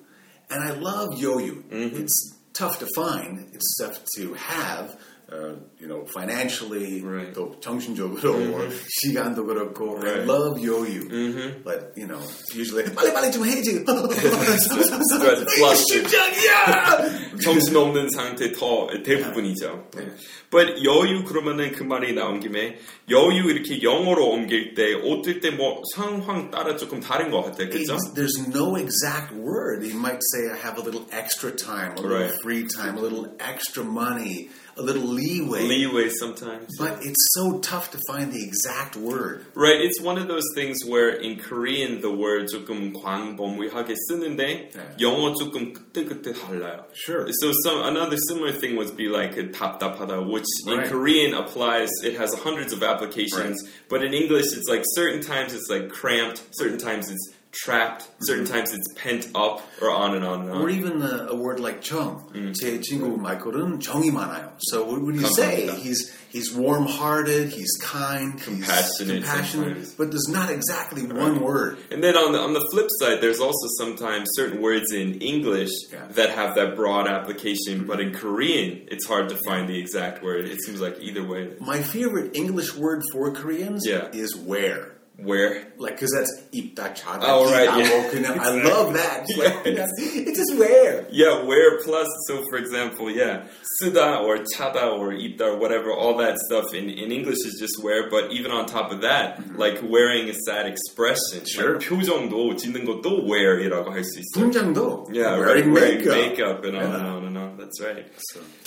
[0.51, 1.63] And I love yoyu.
[1.71, 2.13] It's
[2.55, 4.97] tough to find, it's tough to have.
[5.31, 7.33] Uh, you know, financially, Right.
[7.33, 8.67] 또 정신적으로, or
[8.99, 10.03] 시간도 그렇고.
[10.03, 10.27] I Right.
[10.27, 12.19] love yoyu, but you know,
[12.53, 13.85] usually 빨리 빨리 좀 해야지.
[13.87, 15.47] flustered.
[15.87, 17.34] 심장이야.
[17.42, 19.90] 정신 없는 상태 더 대부분이죠.
[19.96, 20.08] 네.
[20.52, 22.78] But 여유 그러면은 그 말이 나온 김에
[23.10, 27.70] 여유 이렇게 영어로 옮길 때 어떨 때뭐 상황 따라 조금 다른 것 같아요.
[27.70, 27.98] 그죠?
[28.16, 29.84] There's no exact word.
[29.86, 32.34] You might say, I have a little extra time, a little Right.
[32.42, 35.64] free time, a little extra money, a little leeway.
[35.68, 36.68] Leeway sometimes.
[36.80, 39.46] but it's so tough to find the exact word.
[39.56, 44.96] Right, it's one of those things where in Korean the word 조금 광범위하게 쓰는데 네.
[45.02, 46.86] 영어 조금 그때 그때 달라요.
[46.94, 47.25] Sure.
[47.32, 50.84] So some another similar thing would be like a taptapada, which right.
[50.84, 51.90] in Korean applies.
[52.04, 53.72] It has hundreds of applications, right.
[53.90, 58.45] but in English, it's like certain times it's like cramped, certain times it's trapped, certain
[58.45, 60.63] times it's pent up, or on and on and on.
[60.63, 62.23] Or even a, a word like 정.
[62.33, 62.55] Mm.
[62.55, 64.53] 제 친구 마이클은 정이 많아요.
[64.59, 65.67] So what would you say?
[65.67, 65.75] 감사합니다.
[65.83, 69.95] He's he's warm-hearted, he's kind, Compassionate he's compassionate, sometimes.
[69.95, 71.79] but there's not exactly one word.
[71.91, 75.71] And then on the on the flip side, there's also sometimes certain words in English
[75.93, 76.07] Yeah.
[76.15, 80.45] that have that broad application, but in Korean, it's hard to find the exact word.
[80.45, 84.09] It seems like either way, My favorite English word for Koreans Yeah.
[84.13, 84.93] is where.
[85.23, 88.09] where Like, because that's 입다 차다 Oh, right, 기다 yeah.
[88.11, 89.25] 그냥 I love that.
[89.29, 91.05] It's, like, it's just where.
[91.11, 92.09] yeah, where plus.
[92.27, 93.45] So for example, yeah,
[93.83, 97.83] 쓰다 or 차다 or 입다 or whatever, all that stuff in, in English is just
[97.85, 98.09] where.
[98.11, 101.45] But even on top of that, like wearing is that expression.
[101.47, 101.75] Sure.
[101.79, 104.45] Like 표정도 짓는 것도 where이라고 할 수 있어요.
[104.51, 106.63] 분장도 Yeah, wearing right, wearing makeup.
[106.63, 106.97] makeup and on Yeah.
[106.97, 107.57] and on and on.
[107.59, 108.07] That's right.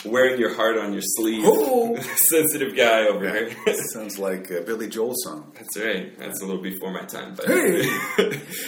[0.05, 1.43] Wearing your heart on your sleeve.
[1.45, 1.97] Oh.
[2.29, 3.49] Sensitive guy over here.
[3.93, 5.51] Sounds like a Billy Joel song.
[5.55, 6.17] That's right.
[6.19, 7.83] That's a little before my time, but Hey,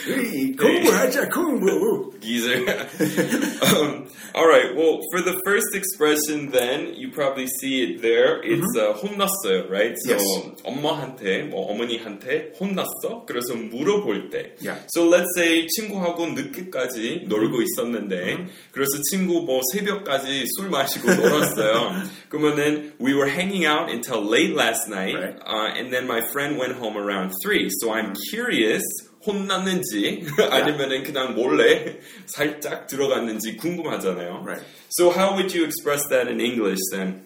[0.06, 2.12] hey, 공부하자 공부.
[2.20, 2.64] geezer.
[3.62, 4.74] um, all right.
[4.74, 8.40] Well, for the first expression, then you probably see it there.
[8.42, 9.94] It's uh, 혼났어요, right?
[9.98, 10.48] So Mm-hmm.
[10.50, 10.62] Yes.
[10.64, 13.24] 엄마한테, 뭐 어머니한테 혼났어.
[13.26, 14.52] 그래서 물어볼 때.
[14.60, 14.78] Yeah.
[14.88, 21.92] So let's say 친구하고 늦게까지 놀고 있었는데, 그래서 친구 뭐 새벽까지 술 마시고 놀았어요.
[22.28, 25.36] 그러면은 we were hanging out until late last night, Right.
[25.46, 27.59] uh, and then my friend went home around three.
[27.80, 28.82] So I'm curious.
[29.26, 34.44] 혼났는지 아니면은 그냥 몰래 살짝 들어갔는지 궁금하잖아요.
[34.44, 34.64] Right.
[34.88, 37.24] So how would you express that in English then?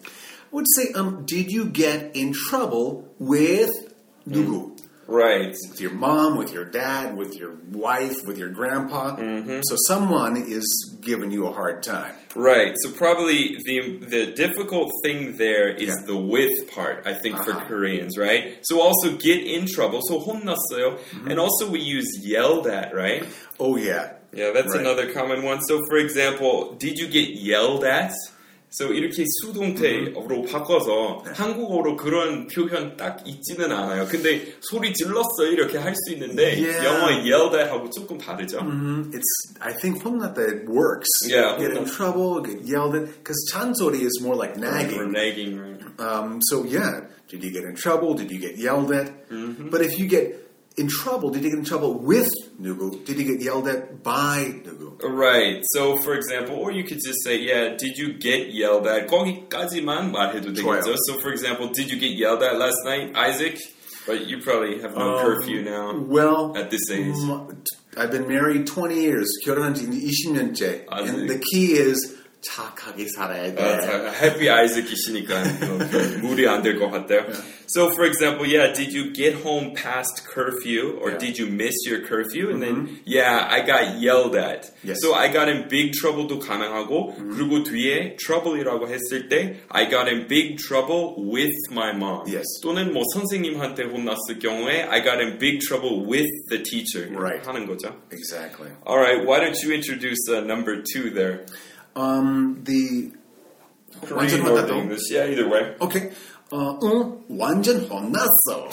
[0.51, 3.71] I would say, um, did you get in trouble with
[4.27, 4.77] 누구?
[5.07, 5.57] Right.
[5.71, 9.17] With your mom, with your dad, with your wife, with your grandpa.
[9.63, 10.65] So someone is
[11.01, 12.15] giving you a hard time.
[12.37, 12.77] Right.
[12.83, 16.07] So probably the the difficult thing there is Yeah.
[16.07, 17.03] the with part.
[17.07, 17.67] I think for Uh-huh.
[17.67, 18.59] Koreans, right?
[18.63, 20.01] So also get in trouble.
[20.07, 20.99] So 혼났어요.
[21.29, 23.25] And also we use yelled at, right?
[23.59, 24.13] Oh yeah.
[24.33, 24.81] Yeah, that's Right.
[24.87, 25.61] another common one.
[25.67, 28.13] So for example, did you get yelled at?
[28.78, 34.06] So 이렇게 수동태로 바꿔서 한국어로 그런 표현 딱 있지는 않아요.
[34.08, 36.84] 근데 소리 질렀어 이렇게 할 수 있는데 Yeah.
[36.86, 38.60] 영어 yelled at 하고 조금 다르죠.
[38.60, 39.56] Mm, It's.
[39.62, 41.08] I think 혼났다 it works.
[41.28, 43.08] Yeah, Get in trouble, get yelled at.
[43.24, 45.12] Because 잔소리 is more like Or nagging.
[45.12, 45.80] nagging, right?
[45.98, 48.14] Um, so yeah, did you get in trouble?
[48.14, 49.30] Did you get yelled at?
[49.30, 49.70] Mm-hmm.
[49.70, 50.45] But if you get
[50.77, 52.29] in trouble, did you get in trouble with
[52.61, 53.05] 누구?
[53.05, 54.97] Did you get yelled at by 누구?
[55.03, 55.63] Right.
[55.73, 59.09] So, for example, or you could just say, yeah, did you get yelled at?
[59.09, 60.81] 거기까지만 말해도 좋아요.
[60.81, 60.95] 되겠죠.
[61.07, 63.59] So, for example, did you get yelled at last night, Isaac?
[64.07, 65.93] But you probably have no Um, curfew now.
[66.01, 67.15] Well, At this age.
[67.15, 67.55] mm,
[67.97, 69.29] I've been married 20 years.
[69.45, 70.87] 결혼한 지 20년째.
[70.89, 71.09] 아직.
[71.09, 73.61] And the key is 착하게 살아야 돼.
[73.63, 75.79] Uh, happy Isaac이시니까 어,
[76.23, 77.27] 무리 안 될 것 같아요.
[77.67, 81.19] So, for example, yeah, did you get home past curfew or Yeah.
[81.21, 82.49] did you miss your curfew?
[82.49, 84.73] And then, yeah, I got yelled at.
[84.83, 84.99] Yes.
[85.05, 90.27] So, I got in big trouble도 가능하고 그리고 뒤에 trouble이라고 했을 때 I got in
[90.27, 92.25] big trouble with my mom.
[92.27, 92.47] Yes.
[92.63, 97.07] 또는 뭐 선생님한테 혼났을 경우에 I got in big trouble with the teacher.
[97.13, 97.45] Right.
[97.47, 97.95] 하는 거죠.
[98.11, 98.71] Exactly.
[98.87, 101.45] All right, why don't you introduce uh, number two there?
[101.97, 103.11] Um, the
[104.07, 104.71] Korean 완전 or 혼났다.
[104.77, 105.11] English?
[105.11, 105.75] Yeah, either way.
[105.81, 106.11] Okay.
[106.53, 108.73] 어, 응, 완전 혼났어.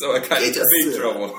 [0.00, 0.64] so I got in 깨졌어요.
[0.84, 1.34] big trouble.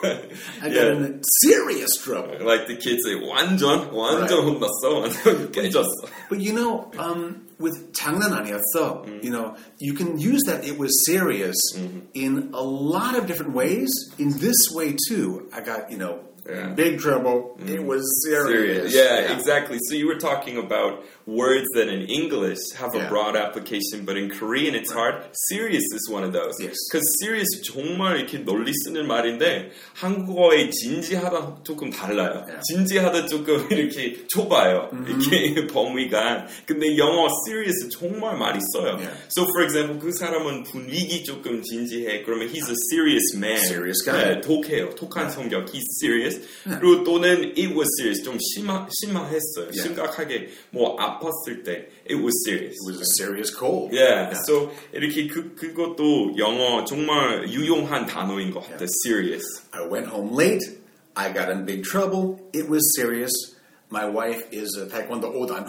[0.61, 0.91] I got yeah.
[0.93, 2.37] in serious trouble.
[2.45, 5.01] Like the kids say, 완전, 완전 혼났어.
[5.01, 5.87] 완전 깨졌어.
[6.29, 9.23] But you know, um, with 장난 아니었어, Mm.
[9.23, 11.99] you know, you can use that it was serious Mm-hmm.
[12.13, 13.89] in a lot of different ways.
[14.19, 16.71] In this way too, I got you know Yeah.
[16.71, 16.75] Mm.
[16.75, 17.59] big trouble.
[17.67, 18.91] It was serious.
[18.91, 18.95] Serious.
[18.95, 19.77] Yeah, exactly.
[19.87, 23.09] So you were talking about words that in English have a Yeah.
[23.09, 25.15] broad application, but in Korean it's hard.
[25.51, 26.55] Serious is one of those.
[26.59, 26.73] Yes.
[26.89, 32.45] Because serious 정말 이렇게 널리 쓰는 말인데 한국어의 진지하다 조금 달라요.
[32.47, 32.61] Yeah.
[32.71, 34.89] 진지하다 조금 이렇게 좁아요.
[35.05, 36.47] 이렇게 범위가.
[36.65, 38.97] 근데 영어 serious 정말 많이 써요.
[38.97, 39.13] Yeah.
[39.29, 42.23] So for example, 그 사람은 분위기 조금 진지해.
[42.23, 43.59] 그러면 he's a serious man.
[43.67, 44.35] Serious guy.
[44.35, 44.95] 네, 독해요.
[44.95, 45.67] 독한 성격.
[45.69, 46.32] He's serious.
[46.79, 48.23] 그리고 또는 it was serious.
[48.23, 49.69] 좀 심하, 심하했어요.
[49.71, 49.81] Yeah.
[49.83, 52.75] 심각하게 뭐 아팠을 때 it was serious.
[52.75, 53.93] It was a serious cold.
[53.95, 54.33] Yeah.
[54.45, 58.85] So 이렇게 그 그것도 영어 정말 유용한 단어인 것 같아.
[59.05, 59.43] Serious.
[59.71, 60.63] I went home late.
[61.15, 62.39] I got in big trouble.
[62.53, 63.31] It was serious.
[63.91, 65.65] My wife is a taekwondo odan.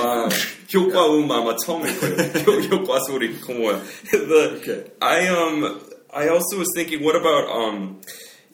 [0.00, 0.28] 와,
[0.72, 2.16] 효과음 아마 처음일 거예요.
[2.46, 3.82] 효- 효과 소리 고마워요.
[4.10, 4.84] The, Okay.
[5.00, 5.80] I um
[6.14, 8.00] I also was thinking, what about um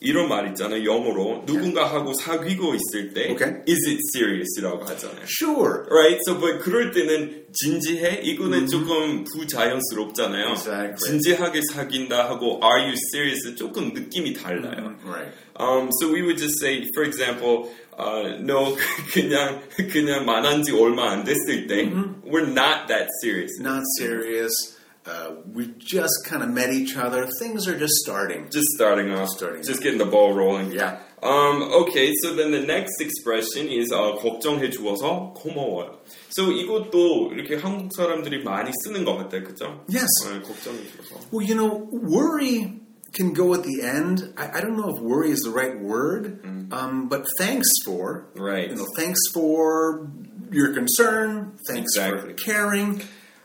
[0.03, 0.83] 이런 말 있잖아요.
[0.83, 3.63] 영어로 누군가 하고 사귀고 있을 때 Okay.
[3.67, 5.25] is it serious이라고 하잖아요.
[5.25, 5.85] Sure.
[5.89, 6.19] Right?
[6.27, 8.21] So, but 그럴 때는 진지해?
[8.23, 10.49] 이거는 조금 부자연스럽잖아요.
[10.51, 10.97] Exactly.
[10.97, 13.55] 진지하게 사귄다 하고 are you serious?
[13.55, 14.95] 조금 느낌이 달라요.
[15.05, 15.31] Right.
[15.57, 18.75] Um, so we would just say, for example, uh, no,
[19.13, 19.61] 그냥
[19.91, 21.85] 그냥 만난 지 얼마 안 됐을 때,
[22.25, 23.51] we're not that serious.
[23.61, 24.51] Not serious.
[25.06, 27.26] Uh, we just kind of met each other.
[27.38, 28.46] Things are just starting.
[28.50, 30.70] Just starting off, Starting just getting the ball rolling.
[30.70, 30.98] Yeah.
[31.22, 35.96] Um, okay, so then the next expression is uh, 걱정해 주어서 고마워요.
[36.28, 39.80] So 이것도 이렇게 한국 사람들이 많이 쓰는 것 같아요, 그죠?
[39.88, 40.06] Yes.
[40.26, 41.20] 네, 걱정해 주어서.
[41.32, 42.80] Well, you know, worry
[43.14, 44.34] can go at the end.
[44.36, 48.28] I, I don't know if worry is the right word, um, but thanks for.
[48.36, 48.68] Right.
[48.68, 50.10] You know, thanks for
[50.52, 51.56] your concern.
[51.66, 52.34] Thanks Exactly.
[52.34, 53.02] for caring.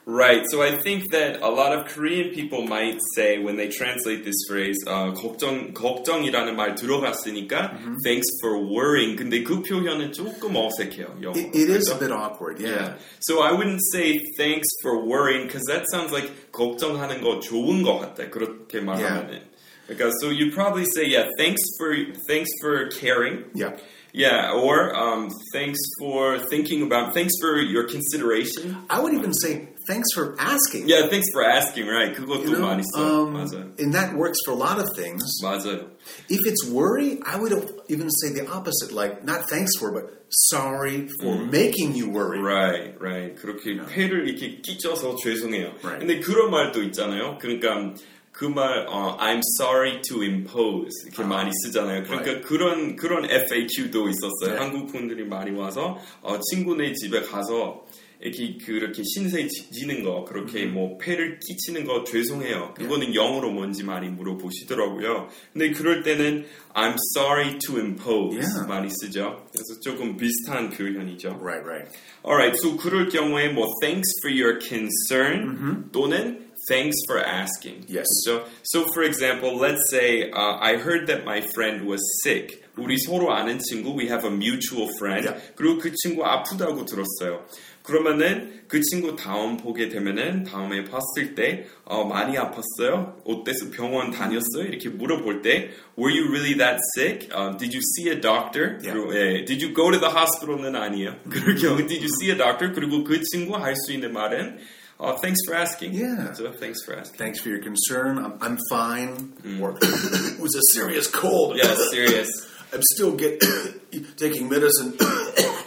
[0.08, 0.44] Right.
[0.50, 4.36] So I think that a lot of Korean people might say when they translate this
[4.50, 9.16] phrase, uh, 걱정 걱정이라는 말 들어갔으니까 thanks for worrying.
[9.16, 11.22] 근데 그 표현은 조금 어색해요.
[11.22, 11.38] 영어.
[11.38, 11.96] It, it is 그죠?
[11.96, 12.60] a bit awkward.
[12.60, 12.70] Yeah.
[12.70, 12.94] Yeah.
[13.22, 18.00] So I wouldn't say thanks for worrying because that sounds like 걱정하는 거 좋은 거
[18.00, 18.30] 같아.
[18.30, 19.42] 그렇게 말하면은.
[19.88, 21.96] 그러니까 so you probably say yeah, thanks for
[22.28, 23.46] thanks for caring.
[23.56, 23.78] Yeah.
[24.16, 28.78] Yeah, or um, thanks for thinking about thanks for your consideration.
[28.88, 30.88] I would even say thanks for asking.
[30.88, 31.88] Yeah, thanks for asking.
[31.88, 33.00] Right, 그것도 You know, 많이 써.
[33.00, 33.72] um, 맞아요.
[33.80, 35.22] and that works for a lot of things.
[35.44, 35.90] 맞아요.
[36.30, 37.54] If it's worry, I would
[37.90, 40.06] even say the opposite, like not thanks for, but
[40.50, 42.40] sorry for making you worry.
[42.42, 43.36] Right, right.
[43.36, 45.74] 그렇게 회를 이렇게 끼쳐서 죄송해요.
[45.84, 46.00] Right.
[46.00, 47.38] 근데 그런 말도 있잖아요.
[47.40, 47.94] 그러니까
[48.32, 52.04] 그 말, 어, I'm sorry to impose 이렇게 많이 쓰잖아요.
[52.04, 52.48] 그러니까 right.
[52.48, 54.56] 그런 그런 FAQ도 있었어요.
[54.56, 54.60] Yeah.
[54.60, 57.86] 한국 분들이 많이 와서 어, 친구네 집에 가서
[58.21, 62.75] 이렇게 그렇게 신세 지- 지는 거 그렇게 뭐 폐를 끼치는 거 죄송해요.
[62.75, 65.29] 그거는 영어로 뭔지 많이 물어보시더라고요.
[65.53, 68.67] 근데 그럴 때는 I'm sorry to impose Yeah.
[68.69, 69.47] 많이 쓰죠.
[69.53, 71.39] 그래서 조금 비슷한 표현이죠.
[71.41, 71.89] Right, right.
[72.25, 77.87] Alright, so 그럴 경우에 뭐 thanks for your concern 또는 thanks for asking.
[77.89, 78.07] Yes.
[78.27, 82.63] So, so for example, let's say uh, I heard that my friend was sick.
[82.77, 85.27] 우리 서로 아는 친구, we have a mutual friend.
[85.27, 85.41] Yeah.
[85.57, 87.45] 그리고 그 친구 아프다고 들었어요.
[87.88, 93.22] 그러면은 그 친구 다음 보게 되면은 다음에 봤을 때 어, 많이 아팠어요?
[93.26, 94.66] 어때서 병원 다녔어요?
[94.68, 97.30] 이렇게 물어볼 때 Were you really that sick?
[97.32, 98.80] Uh, did you see a doctor?
[98.82, 98.94] Yeah.
[98.94, 101.16] 그리고, 예, Did you go to the hospital는 아니에요.
[101.30, 102.74] 그리고 경우 Did you see a doctor?
[102.74, 104.58] 그리고 그 친구 할 수 있는 말은
[105.00, 105.94] uh, Thanks for asking.
[105.94, 106.32] Yeah.
[106.34, 107.18] So, thanks for asking.
[107.18, 108.18] Thanks for your concern.
[108.18, 109.34] I'm, I'm fine.
[109.60, 111.58] Or it was a serious cold.
[111.58, 112.30] Yeah, serious.
[112.74, 113.44] I'm still get
[114.18, 114.96] taking medicine.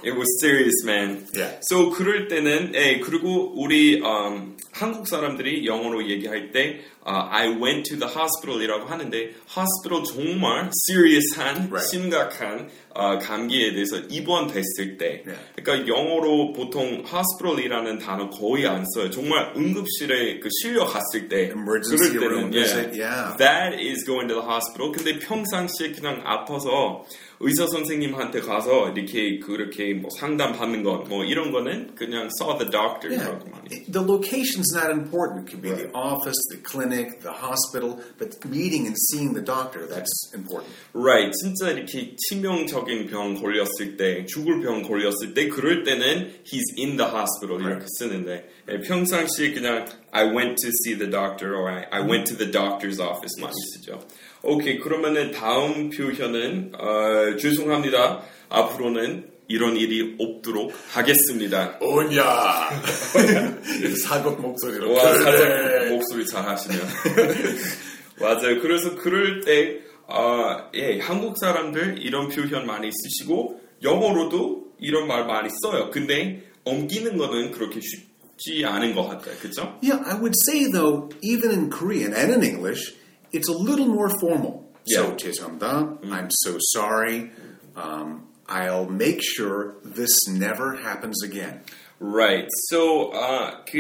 [0.04, 1.28] It was serious, man.
[1.34, 1.60] Yeah.
[1.62, 7.84] So 그럴 때는 예, 그리고 우리 um, 한국 사람들이 영어로 얘기할 때 uh, I went
[7.90, 11.90] to the hospital이라고 하는데 hospital 정말 serious한 Right.
[11.90, 15.40] 심각한 어, 감기에 대해서 입원됐을 때 Yeah.
[15.56, 19.10] 그러니까 영어로 보통 hospital이라는 단어 거의 안 써요.
[19.10, 23.38] 정말 응급실에 그 실려 갔을 때 Emergency 그럴 때는, 예, visit, yeah.
[23.38, 24.92] That is going to the hospital.
[24.92, 27.06] 근데 평상시에 그냥 아파서
[27.40, 32.70] 의사 선생님한테 가서 이렇게 그렇게 뭐 상담 받는 것, 뭐 이런 거는 그냥 saw the
[32.70, 33.10] doctor.
[33.10, 33.40] Yeah.
[33.88, 35.48] The location's not important.
[35.48, 39.87] It could be the office, the clinic, the hospital, but meeting and seeing the doctor,
[39.87, 40.73] that's important.
[40.95, 41.33] Right.
[41.43, 46.97] 진짜 이렇게 치명적 정신적인 병 걸렸을 때, 죽을 병 걸렸을 때, 그럴 때는 he's in
[46.97, 51.87] the hospital 이렇게 쓰는데 예, 평상시에 그냥 I went to see the doctor or I,
[51.91, 54.01] I went to the doctor's office 많이 쓰죠.
[54.43, 58.23] 오케이 그러면은 다음 표현은 어, 죄송합니다.
[58.49, 61.78] 앞으로는 이런 일이 없도록 하겠습니다.
[61.82, 62.24] 오냐
[64.08, 65.24] 사got 목소리로 와 그래.
[65.24, 66.80] 살짝 목소리 잘 하시면
[68.20, 68.62] 맞아요.
[68.62, 75.50] 그래서 그럴 때 아, 예, 한국 사람들 이런 표현 많이 쓰시고 영어로도 이런 말 많이
[75.64, 75.90] 써요.
[75.92, 79.36] 근데 옮기는 거는 그렇게 쉽지 않은 것 같아요.
[79.42, 79.78] 그렇죠?
[79.84, 82.94] Yeah, I would say though, even in Korean and in English,
[83.34, 84.72] it's a little more formal.
[84.86, 85.18] So, Yeah.
[85.18, 86.00] 죄송합니다.
[86.12, 87.32] I'm so sorry.
[87.76, 91.62] Um, I'll make sure this never happens again.
[92.00, 92.48] Right.
[92.70, 93.80] So 아, 그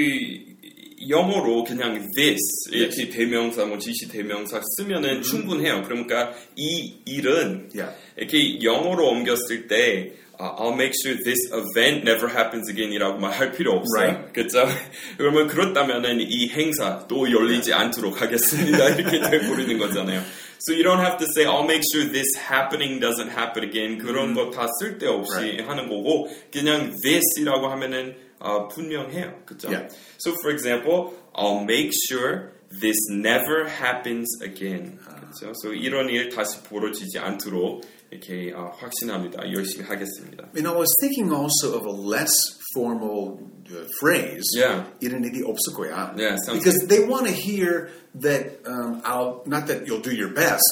[1.10, 2.39] 영어로 그냥 this
[2.71, 5.84] 이렇게 대명사 뭐 지시 대명사 쓰면은 충분해요.
[5.84, 7.95] 그러니까 이 일은 Yeah.
[8.15, 13.73] 이렇게 영어로 옮겼을 때 아, I'll make sure this event never happens again이라고 말할 필요
[13.73, 14.07] 없어요.
[14.07, 14.34] Right.
[14.34, 14.65] 그렇죠?
[15.17, 18.89] 그러면 그렇다면은 이 행사 또 열리지 않도록 하겠습니다.
[18.89, 20.21] 이렇게 돼버리는 거잖아요.
[20.61, 23.98] So you don't have to say I'll make sure this happening doesn't happen again.
[23.98, 25.64] 그런 거 다 쓸데없이 Right.
[25.68, 29.42] 하는 거고 그냥 this이라고 하면은 아, 분명해요.
[29.46, 29.68] 그렇죠?
[29.70, 29.88] Yeah.
[30.18, 34.98] So for example, I'll make sure this never happens again.
[35.00, 35.52] 그렇죠?
[35.62, 39.50] So 이런 일 다시 벌어지지 않도록 이렇게 아, 확신합니다.
[39.52, 40.48] 열심히 하겠습니다.
[40.55, 42.33] You know, I was thinking also of a less
[42.74, 44.44] formal uh, phrase.
[44.55, 44.85] Yeah.
[45.00, 46.14] 이런 일이 없을 거야.
[46.16, 50.29] Yeah, sounds because they want to hear that um, I'll not that you'll do your
[50.33, 50.62] best,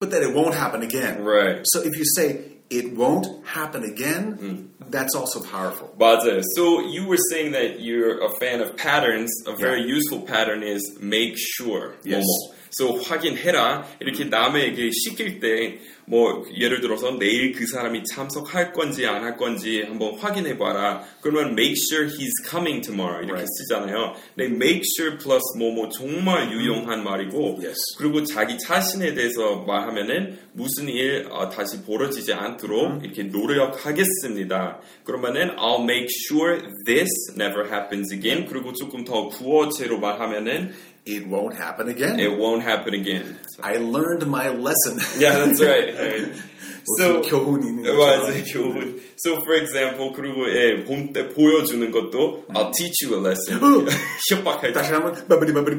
[0.00, 1.22] but that it won't happen again.
[1.24, 1.60] Right.
[1.64, 5.94] So if you say it won't happen again, that's also powerful.
[5.98, 6.42] 맞아요.
[6.56, 9.30] So you were saying that you're a fan of patterns.
[9.46, 9.94] A very Yeah.
[9.96, 11.94] useful pattern is make sure.
[12.04, 12.24] Yes.
[12.24, 12.54] 뭐뭐.
[12.77, 13.85] So 확인해라.
[13.99, 19.83] 이렇게 남에게 시킬 때 뭐 예를 들어서 내일 그 사람이 참석할 건지 안 할 건지
[19.87, 21.01] 한번 확인해 봐라.
[21.21, 23.47] 그러면 make sure he's coming tomorrow 이렇게 Right.
[23.47, 24.13] 쓰잖아요.
[24.35, 27.77] 근데 make sure plus 뭐뭐 정말 유용한 말이고 Yes.
[27.97, 34.81] 그리고 자기 자신에 대해서 말하면은 무슨 일 어, 다시 벌어지지 않도록 이렇게 노력하겠습니다.
[35.05, 37.09] 그러면은 I'll make sure this
[37.39, 38.45] never happens again.
[38.45, 40.73] 그리고 조금 더 구어체로 말하면은
[41.06, 42.18] It won't happen again.
[42.20, 43.38] it won't happen again.
[43.62, 45.00] I learned my lesson.
[45.18, 45.94] Yeah, that's right.
[45.96, 46.28] right.
[46.98, 48.44] So 교훈이 있는 맞아요, 거죠.
[48.52, 49.00] 교훈.
[49.16, 53.58] So for example, 그리고 예, 본 때 보여주는 것도 I'll teach you a lesson.
[54.30, 54.80] 협박할 때.
[54.80, 55.76] 다시 한번 마무리 마무리.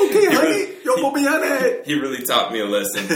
[0.00, 1.82] 오케이, 하이, 여보 미안해.
[1.86, 3.06] he really taught me a lesson.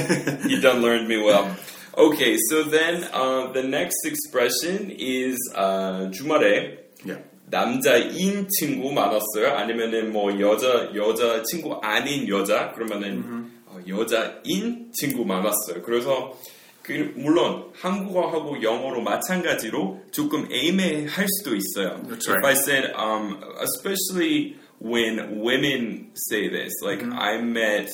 [0.48, 1.48] he done learned me well.
[1.96, 7.18] Okay, so then uh, the next expression is uh, 주말에 Yeah.
[7.49, 9.55] 남자인 친구 많았어요.
[9.55, 15.81] 아니면은 뭐 여자 여자 친구 아닌 여자 그러면은 어, 여자인 친구 많았어요.
[15.83, 16.37] 그래서
[16.81, 22.01] 그 물론 한국어하고 영어로 마찬가지로 조금 애매할 수도 있어요.
[22.07, 22.43] That's If.
[22.43, 27.89] I said, um, especially when women say this, like I met,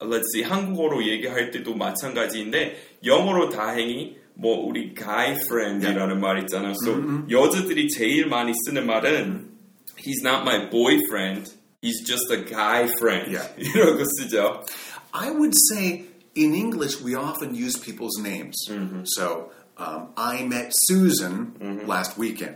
[0.00, 6.73] let's see, 한국어로 얘기할 때도 마찬가지인데 영어로 다행히 뭐 우리 guy friend이라는 말 있잖아요.
[6.85, 9.49] So 여자들이 제일 많이 쓰는 말은
[9.97, 13.31] he's not my boyfriend, he's just a guy friend.
[13.31, 13.49] Yeah.
[13.57, 14.63] 이런 거 쓰죠.
[15.11, 18.55] I would say in English we often use people's names.
[18.69, 19.01] Mm-hmm.
[19.05, 21.87] So um, I met Susan Mm-hmm.
[21.87, 22.55] last weekend.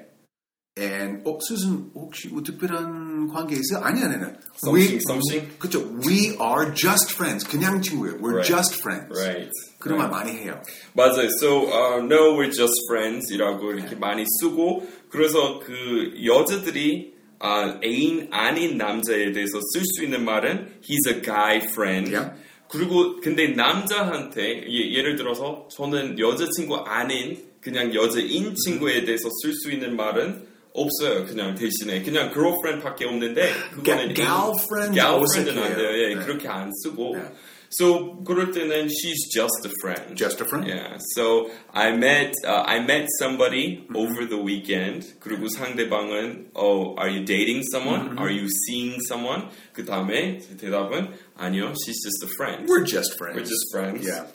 [0.75, 3.83] And 어, Susan 혹시 뭐 특별한 관계 있어요?
[3.83, 4.33] 아니 아니 아니.
[4.57, 5.51] Something, something?
[5.59, 5.83] 그렇죠.
[6.01, 7.45] We are just friends.
[7.45, 8.17] 그냥 친구예요.
[8.19, 8.47] We're Right.
[8.47, 9.11] just friends.
[9.13, 9.51] Right.
[9.78, 9.98] 그런.
[9.98, 10.60] 말 많이 해요.
[10.94, 11.28] 맞아요.
[11.40, 18.76] So uh, no, we're just friends이라고 이렇게 많이 쓰고 그래서 그 여자들이 아, 애인 아닌
[18.76, 22.12] 남자에 대해서 쓸 수 있는 말은 he's a guy friend.
[22.12, 22.36] Yeah.
[22.68, 29.70] 그리고 근데 남자한테 예, 예를 들어서 저는 여자친구 아닌 그냥 여자인 친구에 대해서 쓸 수
[29.70, 31.24] 있는 말은 없어요.
[31.24, 35.76] 그냥 대신에 그냥 girlfriend밖에 없는데 그거는 girlfriend girlfriend는 안.
[35.76, 35.88] 돼요.
[35.92, 36.24] 예, 네.
[36.24, 37.16] 그렇게 안 쓰고.
[37.16, 37.22] 네.
[37.69, 40.15] So 그럴 때는 she's just a friend.
[40.15, 40.67] Just a friend?
[40.67, 40.97] Yeah.
[41.15, 45.19] So I met uh, I met somebody over the weekend.
[45.19, 48.17] 그리고 상대방은 oh, are you dating someone?
[48.19, 49.49] Are you seeing someone?
[49.73, 52.67] 그 다음에 대답은 아니요, she's just a friend.
[52.69, 53.37] We're just friends.
[53.37, 54.07] We're just friends.
[54.07, 54.27] Yeah.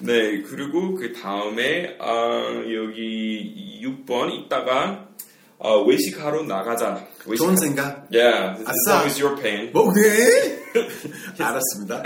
[0.00, 5.08] 네, 그리고 그 다음에 아, 여기 6번 있다가
[5.59, 7.05] 아, 외식하러 나가자.
[7.25, 8.07] 외식하- 좋은 생각.
[8.11, 9.71] Yeah, as long as you're paying.
[9.71, 10.59] 뭐 네?
[11.39, 12.03] 알았습니다.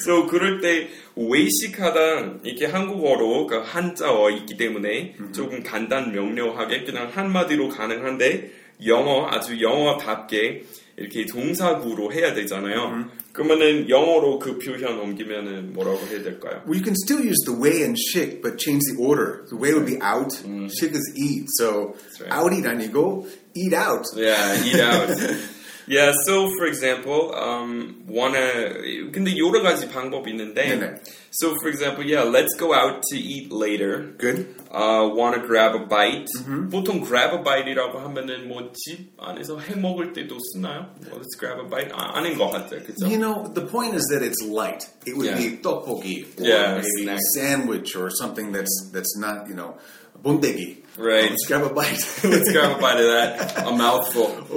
[0.00, 7.68] So 그럴 때 외식하다 이렇게 한국어로 그 한자어 있기 때문에 조금 간단 명료하게 그냥 한마디로
[7.70, 8.50] 가능한데
[8.86, 10.64] 영어 아주 영어답게
[10.98, 13.06] 이렇게 동사구로 해야 되잖아요.
[13.35, 16.61] 그러면은 영어로 그 표현 옮기면은 뭐라고 해야 될까요?
[16.65, 19.45] Well, you can still use the way and shik, but change the order.
[19.49, 21.47] The way would be out, shik is eat.
[21.57, 22.31] So right.
[22.31, 24.05] out eat 아니고 eat out.
[24.15, 25.15] Yeah, eat out.
[25.87, 28.75] yeah, so for example, um, wanna
[29.11, 30.99] 근데 여러 가지 방법이 있는데 네네.
[31.31, 34.13] So for example, yeah, let's go out to eat later.
[34.17, 34.54] Good.
[34.71, 36.27] Uh, wanna grab a bite.
[36.71, 40.87] 보통 grab a bite이라고 하면은 뭐 집 안에서 해 먹을 때도 쓰나요?
[41.09, 41.91] 뭐, let's grab a bite.
[41.93, 43.05] 아, 아닌 것 같아요, 그죠?
[43.07, 44.87] You know, the point is that it's light.
[45.05, 45.37] It would Yeah.
[45.37, 47.17] be tteokbokki or Yeah, maybe snack.
[47.17, 49.75] a sandwich or something that's that's not, you know,
[50.23, 50.77] bondegi.
[50.97, 51.31] Right.
[51.31, 52.03] Let's grab a bite.
[52.23, 53.63] let's grab a bite of that.
[53.67, 54.31] A mouthful.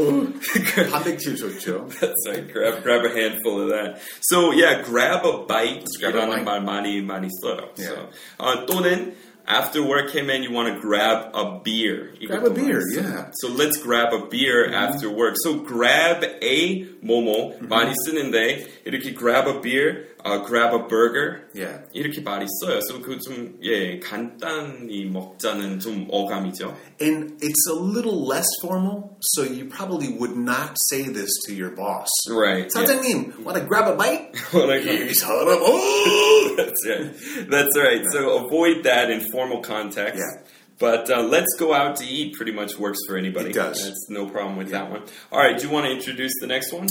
[0.91, 1.89] 단백질 좋죠.
[2.01, 2.47] That's right.
[2.53, 4.01] Grab grab a handful of that.
[4.21, 5.85] So yeah, grab a bite.
[6.01, 6.45] grab a 이라는 bite.
[6.45, 7.71] 말 많이 많이 써요.
[7.79, 7.89] Yeah.
[7.89, 9.15] So 어, 또는
[9.50, 12.14] after work came in, you want to grab a beer.
[12.28, 13.32] grab a beer, yeah.
[13.34, 14.76] So let's grab a beer mm-hmm.
[14.76, 15.36] after work.
[15.38, 17.69] So grab a 뭐뭐 Mm-hmm.
[17.69, 21.49] 많이 쓰는데 이렇게 grab a beer, uh, grab a burger.
[21.55, 21.85] Yeah.
[21.95, 22.81] 이렇게 많이 써요.
[22.89, 26.75] So 그좀예 간단히 먹자는 좀 어감이죠.
[27.01, 31.71] And it's a little less formal, so you probably would not say this to your
[31.75, 32.09] boss.
[32.31, 32.67] Right.
[32.75, 32.83] yeah.
[32.83, 34.33] 사장님, want to grab a bite?
[34.53, 36.57] Like- 이 사람, 오!
[36.57, 37.15] That's right.
[37.51, 38.03] That's right.
[38.13, 40.19] So avoid that in formal context.
[40.23, 40.43] Yeah.
[40.79, 43.51] But uh, let's go out to eat pretty much works for anybody.
[43.51, 43.85] It does.
[43.85, 45.03] That's no problem with that one.
[45.31, 45.57] All right.
[45.57, 46.89] Do you want to introduce the next one?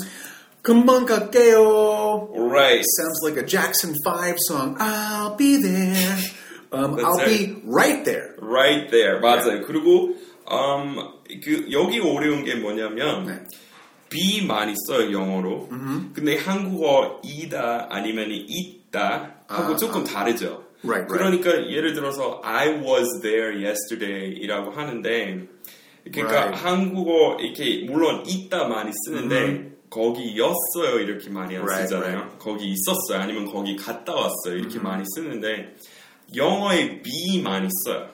[0.64, 2.30] 금방 갈게요.
[2.50, 2.84] Right.
[2.98, 4.78] Sounds like a Jackson 5 song.
[4.80, 6.18] I'll be there.
[6.72, 7.28] Um, That's I'll right.
[7.28, 8.36] be right there.
[8.40, 9.20] Right there.
[9.20, 9.66] 맞아요.
[9.68, 10.16] 그리고
[10.48, 10.98] um,
[11.44, 13.46] 그 여기 어려운 게 뭐냐면 네.
[14.10, 15.68] be 많이 써요 영어로.
[16.14, 20.64] 근데 한국어 이다 아니면 있다 하고 아, 조금 다르죠.
[20.85, 21.09] Right, right.
[21.09, 25.47] 그러니까 예를 들어서 I was there yesterday이라고 하는데
[26.13, 26.55] 그러니까 Right.
[26.65, 32.37] 한국어 이렇게 물론 있다 많이 쓰는데 거기였어요 이렇게 많이 안 쓰잖아요.
[32.39, 35.75] 거기 있었어요 아니면 거기 갔다 왔어요 이렇게 많이 쓰는데
[36.37, 38.09] 영어에 be 많이 써요.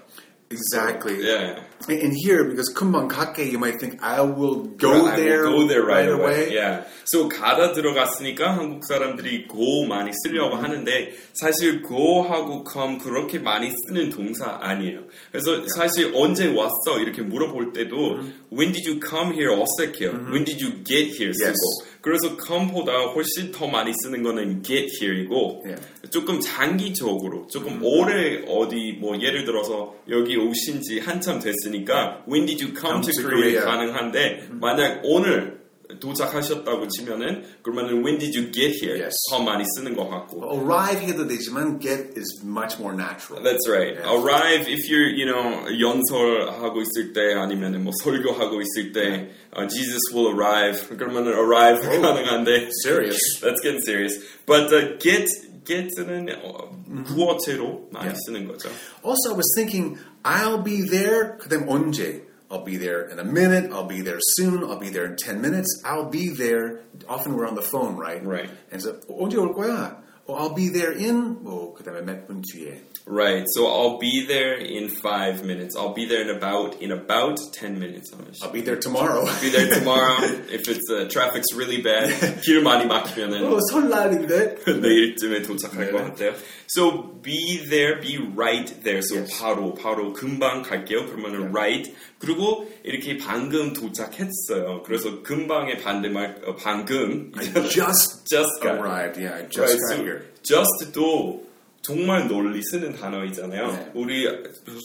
[0.51, 1.21] Exactly.
[1.23, 1.63] Yeah.
[1.89, 5.83] And here, because 갈게, you might think, I will go I will there, go there
[5.85, 6.49] right, away.
[6.49, 6.55] away.
[6.55, 6.85] Yeah.
[7.05, 14.09] So 가다 들어갔으니까 한국 사람들이 go 많이 쓰려고 하는데 사실 go하고 come 그렇게 많이 쓰는
[14.11, 15.01] 동사 아니에요.
[15.31, 18.21] 그래서 사실 언제 왔어 이렇게 물어볼 때도
[18.51, 20.31] when did you come here 어색해요.
[20.31, 21.45] when did you get here 쓰고.
[21.45, 21.95] Yes.
[22.01, 25.83] 그래서 come보다 훨씬 더 많이 쓰는 거는 get here이고 Yeah.
[26.11, 32.46] 조금 장기적으로 조금 오래 어디 뭐 예를 들어서 여기 오신 지 한참 됐으니 까 when
[32.46, 33.66] did you come, Come to to Korea Korea.
[33.66, 35.60] 가능한데 만약 오늘
[36.00, 39.16] 도착하셨다고 치면은 그러면은 when did you get here Yes.
[39.32, 43.42] 더 많이 쓰는 것 같고 Arrive 해도 되지만 get is much more natural.
[43.44, 43.98] That's right.
[43.98, 44.06] Yeah.
[44.14, 50.14] Arrive if you're, you know, 연설하고 있을 때 아니면 뭐 설교하고 있을 때 uh, Jesus
[50.14, 50.88] will arrive.
[50.96, 53.18] 그러면은 arrive 가능한데 Serious.
[53.42, 54.14] That's getting serious.
[54.46, 55.28] But uh, get
[55.66, 56.72] get는 어,
[57.06, 58.70] 구어체로 많이 쓰는 거죠.
[59.04, 61.38] Also, I was thinking, I'll be there.
[61.38, 62.24] 그다음 언제?
[62.50, 63.72] I'll be there in a minute.
[63.72, 64.64] I'll be there soon.
[64.64, 65.70] I'll be there in 10 minutes.
[65.86, 66.82] I'll be there.
[67.08, 68.26] Often we're on the phone, right?
[68.26, 68.50] Right.
[68.72, 69.98] And so, 언제 올 거야?
[70.28, 72.82] Oh, I'll be there in, 뭐, 그다음에 몇 분 뒤에.
[73.08, 73.44] Right.
[73.56, 75.76] So I'll be there in five minutes.
[75.76, 78.12] I'll be there in about in about ten minutes.
[78.44, 79.26] I'll be there tomorrow.
[79.42, 80.22] be there tomorrow.
[80.52, 82.12] if it's uh, traffic's really bad,
[82.46, 84.58] 길 많이 막히면은 어, 설날인데?
[84.80, 85.92] 내일쯤에 도착할 네.
[85.92, 86.36] 것 같아요.
[86.67, 89.01] So be there, be right there.
[89.03, 91.07] So 바로 바로 금방 갈게요.
[91.07, 91.93] 그러면은 right.
[92.19, 94.83] 그리고 이렇게 방금 도착했어요.
[94.85, 97.33] 그래서 금방의 반대말 어, 방금
[97.71, 99.19] Just just got arrived.
[99.21, 100.23] Yeah, I just Right, got so here.
[100.43, 101.45] just도
[101.83, 103.67] 정말 널리 쓰는 단어이잖아요.
[103.67, 103.91] 네.
[103.95, 104.27] 우리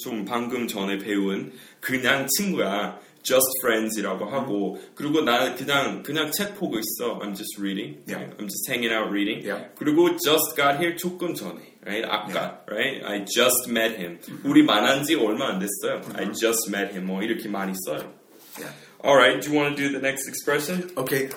[0.04, 3.00] 좀 방금 전에 배운 그냥 친구야.
[3.22, 7.20] just friends이라고 하고 그리고 나 그냥 그냥 책 보고 있어.
[7.20, 8.00] I'm just reading.
[8.08, 8.32] Yeah.
[8.40, 9.44] I'm just hanging out reading.
[9.46, 9.68] Yeah.
[9.78, 11.69] 그리고 just got here 조금 전에.
[11.85, 12.05] Right?
[12.05, 12.61] 아까.
[12.67, 13.05] Right?
[13.05, 14.19] I just met him.
[14.45, 16.01] 우리 만난 지 얼마 안 됐어요.
[16.15, 17.07] I just met him.
[17.07, 18.13] 뭐 이렇게 많이 써요.
[18.59, 18.73] Yeah.
[19.05, 20.91] Alright, do you want to do the next expression?
[20.97, 21.29] Okay.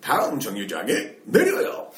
[0.00, 1.90] 다음 정류장에 내려요.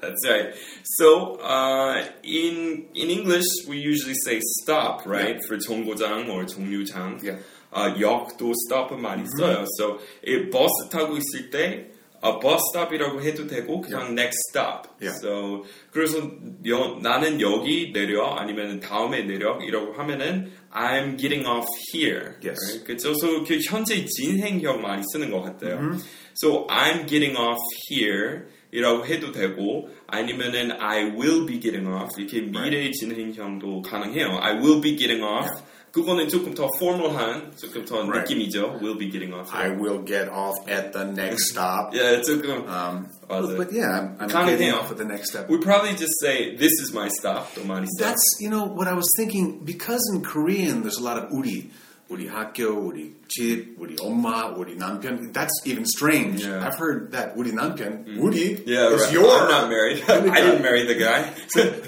[0.00, 0.54] That's right.
[0.84, 7.22] So uh, in in English, we usually say stop, right, for 정거장 or 정류장.
[7.22, 7.38] Yeah.
[7.72, 9.64] Uh, 역도 stop은 많이 써요.
[9.78, 11.89] So 이 버스 타고 있을 때
[12.23, 14.87] uh, bus stop이라고 해도 되고 그냥 next stop.
[15.01, 15.17] Yeah.
[15.19, 16.19] So 그래서
[16.67, 22.37] 여, 나는 여기 내려 아니면 다음에 내려이라고 하면은 I'm getting off here.
[22.43, 22.57] Yes.
[22.61, 22.85] Right?
[22.85, 23.13] 그죠?
[23.13, 25.99] So 그 현재 진행형 많이 쓰는 것 같아요.
[26.33, 27.59] So I'm getting off
[27.89, 28.47] here.
[28.73, 34.39] 이라고 해도 되고 아니면은 I will be getting off 이렇게 미래 진행형도 가능해요.
[34.39, 35.49] I will be getting off
[35.92, 38.20] 그거는 조금 더 formal한, 조금 더 Right.
[38.28, 38.78] 느낌이죠.
[38.82, 39.48] We'll be getting off.
[39.54, 41.94] I will get off at the next stop.
[41.94, 42.68] yeah, 조금.
[42.68, 43.56] Um, 맞아요.
[43.56, 44.58] but yeah, I'm, I'm 가능해요.
[44.58, 45.48] getting off at the next stop.
[45.48, 48.04] We probably just say, "This is my stop." 또 많이 써.
[48.12, 51.70] That's you know what I was thinking because in Korean there's a lot of 우리,
[52.12, 55.32] 우리 학교, 우리 집, 우리 엄마, 우리 남편.
[55.32, 56.44] That's even strange.
[56.44, 56.60] Yeah.
[56.60, 59.12] I've heard that 우리 남편, 우리 Yeah, is right.
[59.16, 59.32] your.
[59.32, 60.04] I'm not married.
[60.06, 61.32] I didn't marry the guy.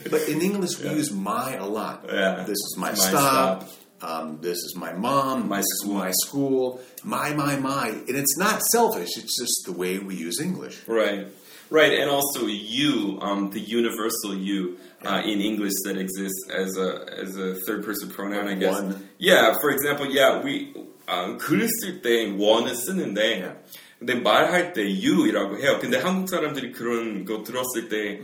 [0.08, 2.08] But in English we use my a lot.
[2.08, 2.44] Yeah.
[2.48, 3.68] This is my, My stop.
[4.02, 5.48] Um, this is my mom.
[5.48, 5.94] My this is school.
[5.94, 6.80] my school.
[7.02, 7.88] My my my.
[7.88, 9.10] And it's not selfish.
[9.16, 10.78] It's just the way we use English.
[10.86, 11.26] Right.
[11.70, 17.04] Right, and also you, um, the universal you uh, in English that exists as a
[17.20, 18.80] as a third person pronoun, I guess.
[18.80, 19.08] One.
[19.18, 20.72] Yeah, for example, yeah, we
[21.08, 23.54] um, 글을 쓸 때 one을 쓰는데 Yeah.
[23.98, 25.78] 근데 말할 때 you이라고 해요.
[25.80, 28.20] 근데 한국 사람들이 그런 거 들었을 때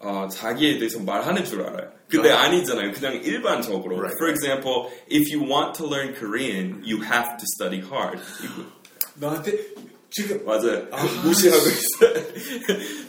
[0.00, 1.90] 어, 자기에 대해서 말하는 줄 알아요.
[2.08, 2.42] 근데 아.
[2.42, 2.92] 아니잖아요.
[2.92, 3.96] 그냥 일반적으로.
[3.98, 4.38] Right, For right.
[4.38, 8.20] example, if you want to learn Korean, you have to study hard.
[9.16, 9.58] 너한테
[10.10, 10.86] 지금 맞아요.
[11.24, 12.14] 무시하고 있어요.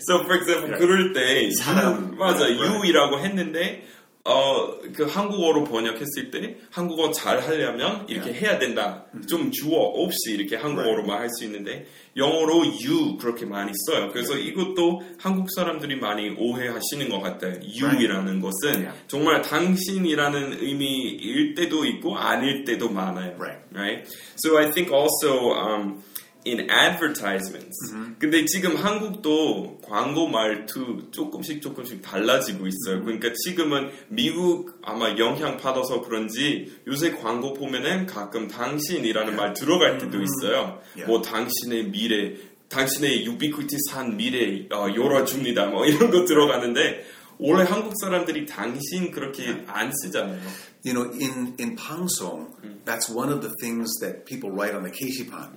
[0.02, 0.80] so for example, Yeah.
[0.80, 2.18] 그럴 때 사람.
[2.18, 2.76] 맞아, Right, right.
[2.76, 3.86] you이라고 했는데
[4.26, 8.45] 어, 그 한국어로 번역했을 때 한국어 잘 하려면 이렇게 Yeah.
[8.45, 9.05] 해야 된다.
[9.28, 14.09] 좀 주어 없이 이렇게 한국어로 말할 수 있는데 영어로 you 그렇게 많이 써요.
[14.11, 17.59] 그래서 이것도 한국 사람들이 많이 오해하시는 것 같아요.
[17.63, 18.91] you이라는 것은 Yeah.
[19.07, 23.36] 정말 당신이라는 의미일 때도 있고 아닐 때도 많아요.
[23.39, 23.61] Right.
[23.74, 24.07] right?
[24.36, 26.03] So I think also um,
[26.46, 27.94] in advertisements.
[28.18, 33.04] 근데 지금 한국도 광고 말투 조금씩 조금씩 달라지고 있어요.
[33.04, 40.22] 그러니까 지금은 미국 아마 영향 받아서 그런지 요새 광고 보면은 가끔 당신이라는 말 들어갈 때도
[40.22, 40.82] 있어요.
[40.96, 41.06] Yeah.
[41.08, 42.36] 뭐 당신의 미래,
[42.70, 45.68] 당신의 유비퀴티 산 미래 어, 열어줍니다.
[45.68, 47.04] 뭐 이런 거 들어가는데
[47.39, 50.41] 원래 한국 사람들이 당신 그렇게 안 쓰잖아요.
[50.87, 52.53] You know, in in 방송,
[52.85, 55.51] that's one of the things that people write on the 게시판.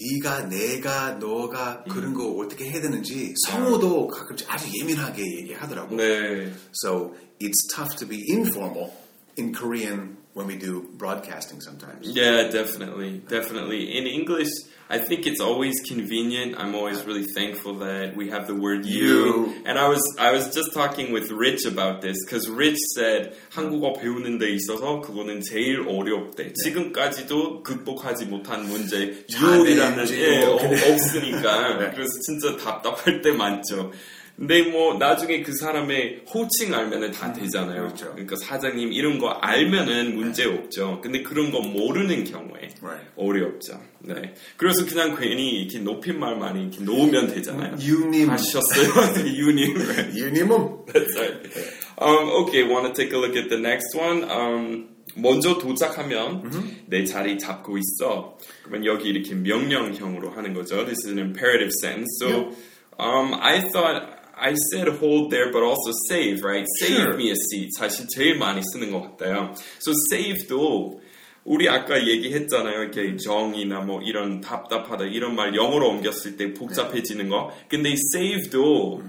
[0.00, 5.96] 네가, 내가, 너가 그런 거 어떻게 해야 되는지 성우도 가끔 아주 예민하게 얘기하더라고.
[5.96, 6.50] 네.
[6.72, 8.90] So it's tough to be informal
[9.38, 12.08] in Korean when we do broadcasting sometimes.
[12.08, 13.98] Yeah, definitely, definitely.
[13.98, 14.48] In English,
[14.92, 16.56] I think it's always convenient.
[16.58, 19.06] I'm always really thankful that we have the word you.
[19.06, 19.62] You.
[19.64, 23.92] And I was I was just talking with Rich about this because Rich said 한국어
[23.94, 26.52] 배우는 데 있어서 그거는 제일 어렵대.
[26.54, 30.92] 지금까지도 극복하지 못한 문제 you이라는 자네인지 예, 뭐 어, 그래.
[30.92, 31.90] 없으니까 네.
[31.94, 33.92] 그래서 진짜 답답할 때 많죠.
[34.37, 37.83] 근데 뭐 나중에 그 사람의 호칭 알면은 다 되잖아요.
[37.83, 38.11] 그렇죠.
[38.11, 40.99] 그러니까 사장님 이런 거 알면은 문제 없죠.
[41.01, 43.07] 근데 그런 거 모르는 경우에 Right.
[43.15, 43.79] 어렵죠.
[43.99, 44.33] 네.
[44.57, 47.77] 그래서 그냥 괜히 이렇게 높임말만 이렇게 놓으면 되잖아요.
[47.79, 49.77] 유님, 하셨어요, 유님.
[50.15, 51.49] 유님은 That's right.
[51.97, 54.23] Um, okay, want to take a look at the next one.
[54.29, 58.37] Um, 먼저 도착하면 내 자리 잡고 있어.
[58.63, 60.83] 그러면 여기 이렇게 명령형으로 하는 거죠.
[60.85, 62.17] This is an imperative sentence.
[62.19, 62.51] So,
[62.99, 66.65] um, I thought I said hold there, but also save, right?
[66.79, 67.15] Save Sure.
[67.15, 67.69] me a seat.
[67.79, 69.53] 사실 제일 많이 쓰는 것 같아요.
[69.79, 70.99] So, save도
[71.45, 72.81] 우리 아까 얘기했잖아요.
[72.83, 77.51] 이렇게 정이나 뭐 이런 답답하다 이런 말 영어로 옮겼을 때 복잡해지는 거.
[77.69, 79.03] 근데 save도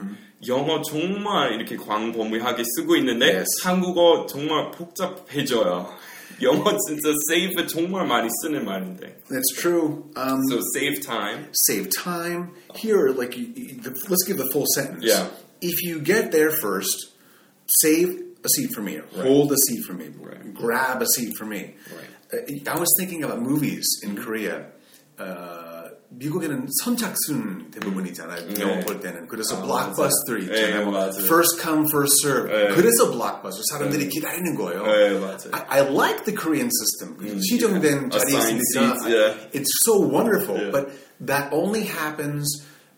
[0.48, 3.46] 영어 정말 이렇게 광범위하게 쓰고 있는데 Yes.
[3.64, 5.88] 한국어 정말 복잡해져요.
[6.38, 6.88] you almost
[7.28, 9.12] save a tomar mari cinnamon thing.
[9.30, 10.10] That's true.
[10.16, 11.48] Um, so save time.
[11.52, 12.54] Save time.
[12.74, 15.04] Here, like, the, let's give the full sentence.
[15.04, 15.28] Yeah.
[15.60, 17.12] If you get there first,
[17.66, 18.08] save
[18.44, 18.98] a seat for me.
[18.98, 19.26] Right.
[19.26, 20.08] Hold a seat for me.
[20.18, 20.54] Right.
[20.54, 21.74] Grab a seat for me.
[21.94, 22.66] Right.
[22.66, 24.66] Uh, I was thinking about movies in Korea.
[25.18, 25.65] Uh,
[26.09, 28.53] 미국에는 선착순 대부분이잖아요.
[28.53, 28.61] 네.
[28.61, 29.27] 영화 볼 때는.
[29.27, 30.77] 그래서 아, 블록버스터 있잖아요.
[30.79, 31.23] 네, 뭐 맞아요.
[31.23, 32.51] First come, first serve.
[32.51, 32.75] 네.
[32.75, 33.63] 그래서 블록버스터.
[33.71, 34.09] 사람들이 네.
[34.09, 34.85] 기다리는 거예요.
[34.85, 35.51] 네, 맞아요.
[35.53, 37.17] I, I like the Korean system.
[37.41, 39.35] 시정된 자리 Assigned 있으니까 seats, yeah.
[39.53, 40.57] it's so wonderful.
[40.57, 40.71] Yeah.
[40.71, 40.91] But
[41.21, 42.45] that only happens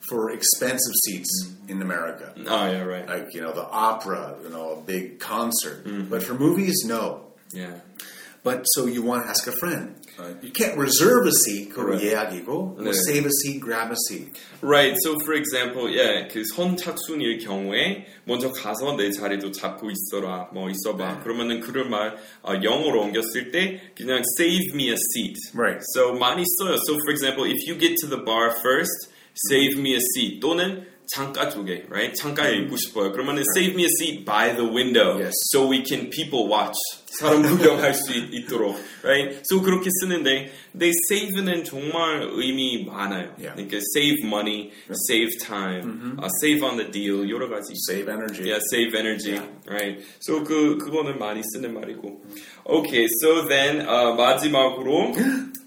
[0.09, 1.29] for expensive seats
[1.67, 2.33] in America.
[2.47, 3.07] Oh yeah, right.
[3.07, 5.85] Like, you know, the opera, you know, a big concert.
[5.85, 6.09] Mm-hmm.
[6.09, 7.21] But for movies, no.
[7.53, 7.79] Yeah.
[8.43, 9.95] But so you want to ask a friend.
[10.17, 12.05] Uh, you can't reserve a seat, 그거 Correct.
[12.05, 12.93] 예약이고, 네.
[12.93, 14.37] save a seat, grab a seat.
[14.61, 14.95] Right.
[15.03, 21.17] So for example, yeah, 그 선착순일 경우에 먼저 가서 내 자리도 잡고 있어라, 뭐 있어봐.
[21.17, 21.23] 네.
[21.23, 25.37] 그러면은 그런 말 어, 영어로 옮겼을 때 그냥 save me a seat.
[25.53, 25.81] Right.
[25.93, 26.77] So 많이 써요.
[26.87, 29.09] So for example, if you get to the bar first,
[29.49, 30.39] save me a seat.
[30.39, 32.12] 또는 창가 쪽에, right?
[32.14, 33.12] 창가에 있고 싶어요.
[33.12, 35.32] 그러면은 save me a seat by the window, Yes.
[35.52, 36.76] so we can people watch.
[37.18, 39.40] 사람 구경할 수 있, 있도록, right?
[39.50, 43.34] So 그렇게 쓰는데, 근데 save는 정말 의미 많아요.
[43.40, 43.56] Yeah.
[43.56, 44.70] 그러니까 save money,
[45.08, 47.72] save time, uh, save on the deal 여러 가지.
[47.88, 48.44] Save energy.
[48.50, 49.98] Yeah, save energy, right?
[50.20, 52.20] So 그 그거는 많이 쓰는 말이고.
[52.66, 55.14] Okay, so then uh, 마지막으로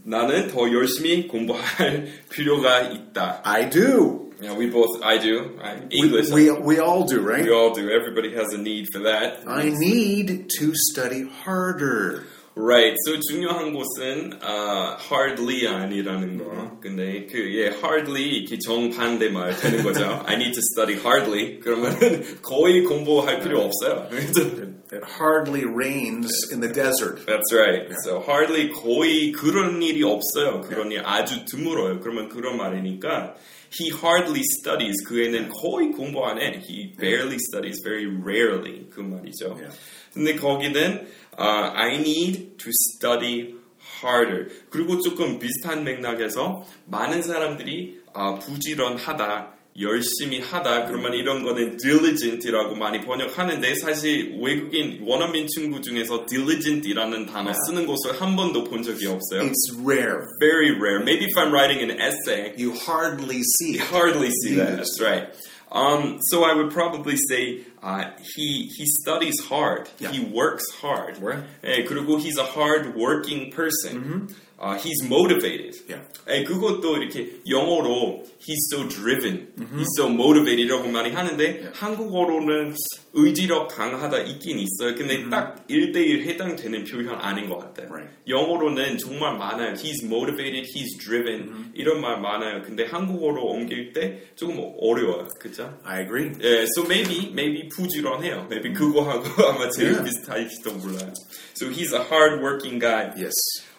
[0.05, 3.41] 나는 더 열심히 공부할 필요가 있다.
[3.43, 4.30] I do.
[4.40, 5.82] Yeah, we both, I do, right?
[5.90, 6.30] We, English.
[6.30, 7.44] we, we all do, right?
[7.44, 7.90] we all do.
[7.90, 9.44] Everybody has a need for that.
[9.46, 12.24] I need to study harder.
[12.59, 12.96] Right.
[13.04, 16.78] So 중요한 것은 uh, hardly 아니라는 거.
[16.80, 20.24] 근데 그 예, hardly 이렇게 정반대 말 되는 거죠.
[20.26, 21.61] I need to study hardly.
[21.61, 24.09] 그러면은 거의 공부할 필요 없어요.
[24.90, 27.26] It hardly rains in the desert.
[27.26, 27.92] That's right.
[28.04, 30.62] So hardly 거의 그런 일이 없어요.
[30.62, 32.00] 그런 일 아주 드물어요.
[32.00, 33.34] 그러면 그런 말이니까
[33.72, 35.03] He hardly studies.
[35.05, 36.61] 그 애는 거의 공부 안 해.
[36.61, 37.82] He barely studies.
[37.84, 38.89] Very rarely.
[38.89, 39.55] 그 말이죠.
[39.55, 39.78] Yeah.
[40.13, 41.07] 근데 거기는
[41.39, 43.55] uh, I need to study
[44.03, 44.49] harder.
[44.69, 49.53] 그리고 조금 비슷한 맥락에서 많은 사람들이 아, 부지런하다.
[49.78, 57.52] 열심히 하다 그러면 이런 거는 diligent이라고 많이 번역하는데 사실 외국인 원어민 친구 중에서 diligent이라는 단어
[57.66, 59.42] 쓰는 곳을 한 번도 본 적이 없어요.
[59.42, 60.20] It's rare.
[60.40, 61.00] Very rare.
[61.00, 63.90] Maybe if I'm writing an essay, You hardly see you it.
[63.92, 64.78] hardly see that.
[64.78, 64.96] Yes.
[64.96, 65.28] That's right.
[65.70, 69.90] Um, so I would probably say uh, he he studies hard.
[69.98, 70.11] Yeah.
[70.11, 71.18] He works hard.
[71.20, 71.44] Right.
[71.64, 74.28] 예, 그리고 he's a hard working person.
[74.64, 75.74] Uh, he's motivated.
[75.89, 76.03] Yeah.
[76.30, 82.76] 예, 그것도 이렇게 영어로 he's so driven, he's so motivated이라고 많이 하는데 한국어로는
[83.14, 84.93] 의지력 강하다 있긴 있어요.
[84.95, 87.88] 근데 딱 1대1 해당되는 표현 아닌 것 같아요.
[87.89, 88.14] Right.
[88.28, 89.74] 영어로는 정말 많아요.
[89.74, 92.62] He's motivated, he's driven 이런 말 많아요.
[92.62, 95.28] 근데 한국어로 옮길 때 조금 어려워요.
[95.39, 95.76] 그죠?
[95.84, 96.32] I agree.
[96.43, 98.45] 예, so maybe maybe 부지런해요.
[98.47, 100.03] Maybe 그거하고 아마 제일 Yeah.
[100.05, 101.12] 비슷할지도 몰라요.
[101.55, 103.09] So he's a hard-working guy.
[103.18, 103.34] Yes.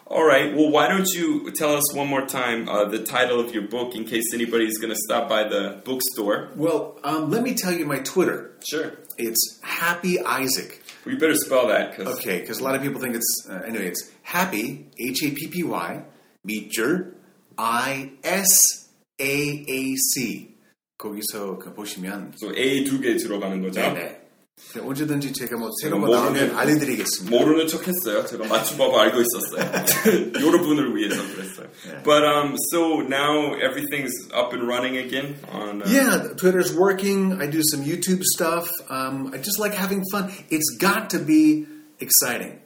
[0.06, 0.56] All right.
[0.56, 3.94] Well, why don't you tell us one more time uh, the title of your book
[3.94, 6.50] in case anybody's going to stop by the bookstore?
[6.56, 8.52] Well, um, let me tell you my Twitter.
[8.70, 8.94] Sure.
[9.18, 10.82] It's Happy Isaac.
[11.06, 13.88] We better spell that because Okay, because a lot of people think it's uh, anyway.
[13.88, 16.04] It's Happy H A P P Y
[16.48, 17.14] Meacher
[17.58, 18.88] I S
[19.20, 20.54] A A C.
[20.98, 23.82] 거기서 그 보시면 so A 두 개 들어가는 거죠.
[23.82, 24.21] 네네.
[24.74, 27.38] 네, 언제든지 제가 뭐 제가 새로운 거 모르는- 나오면 알려드리겠습니다.
[27.38, 28.26] 모르는 척했어요.
[28.26, 30.32] 제가 맞춤법 알고 있었어요.
[30.44, 31.68] 여러분을 위해서 그랬어요.
[32.04, 35.84] But um, so now everything's up and running again on.
[35.84, 37.40] Uh, Yeah, Twitter's working.
[37.42, 38.68] I do some YouTube stuff.
[38.90, 40.32] Um, I just like having fun.
[40.50, 41.66] It's got to be
[42.00, 42.60] exciting.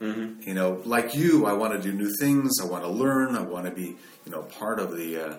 [0.46, 2.58] You know, like you, I want to do new things.
[2.60, 3.36] I want to learn.
[3.36, 5.34] I want to be, you know, part of the uh,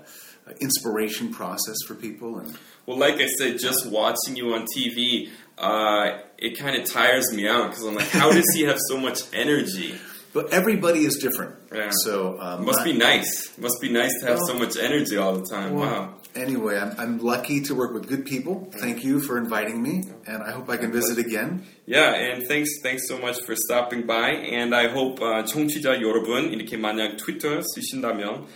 [0.61, 2.39] inspiration process for people.
[2.39, 7.33] And Well, like I said, just watching you on TV, uh, it kind of tires
[7.33, 9.95] me out because I'm like, how does he have so much energy?
[10.34, 11.56] but everybody is different.
[11.74, 11.90] Yeah.
[12.04, 13.58] So um, Must be I- nice.
[13.58, 15.76] Must be nice to have so much energy all the time.
[15.76, 16.14] Well, Wow.
[16.36, 18.68] Anyway, I'm, I'm lucky to work with good people.
[18.82, 21.62] Thank you for inviting me, and I hope I can visit again.
[21.86, 24.32] Yeah, and thanks, thanks so much for stopping by.
[24.32, 28.48] And I hope uh, 청취자 여러분 이렇게 만약 트위터 쓰신다면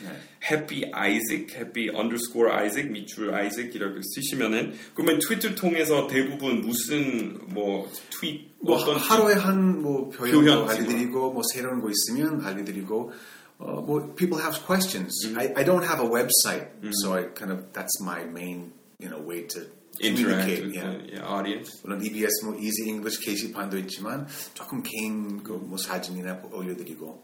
[0.42, 7.92] Happy Isaac, Happy underscore Isaac, 밑줄 Isaac 이렇게 쓰시면은 그러면 트위터 통해서 대부분 무슨 뭐
[8.10, 13.12] 트윗 뭐 어떤 하루에 한뭐 표현도 표현 알려드리고 뭐 새로운 거 있으면 알려드리고
[13.60, 15.14] 어, 뭐 people have questions.
[15.36, 16.68] I, I don't have a website,
[17.02, 19.62] so I kind of that's my main you know way to
[20.00, 20.62] interact communicate.
[20.66, 20.94] with Yeah.
[20.94, 21.72] the yeah, audience?
[21.84, 27.24] 물론 EBS 뭐 Easy English 게시판도 있지만 조금 개인 그뭐 사진이나 올려드리고.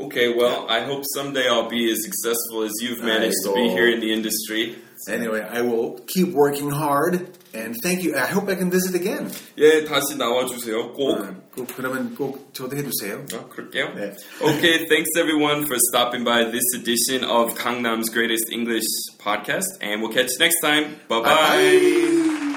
[0.00, 3.76] Okay, well, I hope someday I'll be as successful as you've managed to be 아이고.
[3.76, 4.76] here in the industry.
[5.08, 8.14] Anyway, I will keep working hard, and thank you.
[8.16, 9.30] I hope I can visit again.
[9.58, 10.92] 예, 다시 나와주세요.
[10.92, 11.20] 꼭.
[11.20, 13.24] 어, 꼭 그러면 꼭 초대해 주세요.
[13.34, 13.94] 어, 그럴게요.
[13.94, 14.12] 네.
[14.40, 18.86] Okay, thanks everyone for stopping by this edition of Gangnam's Greatest English
[19.18, 20.96] podcast, and we'll catch you next time.
[21.08, 21.32] Bye bye.
[21.32, 22.55] Bye-bye.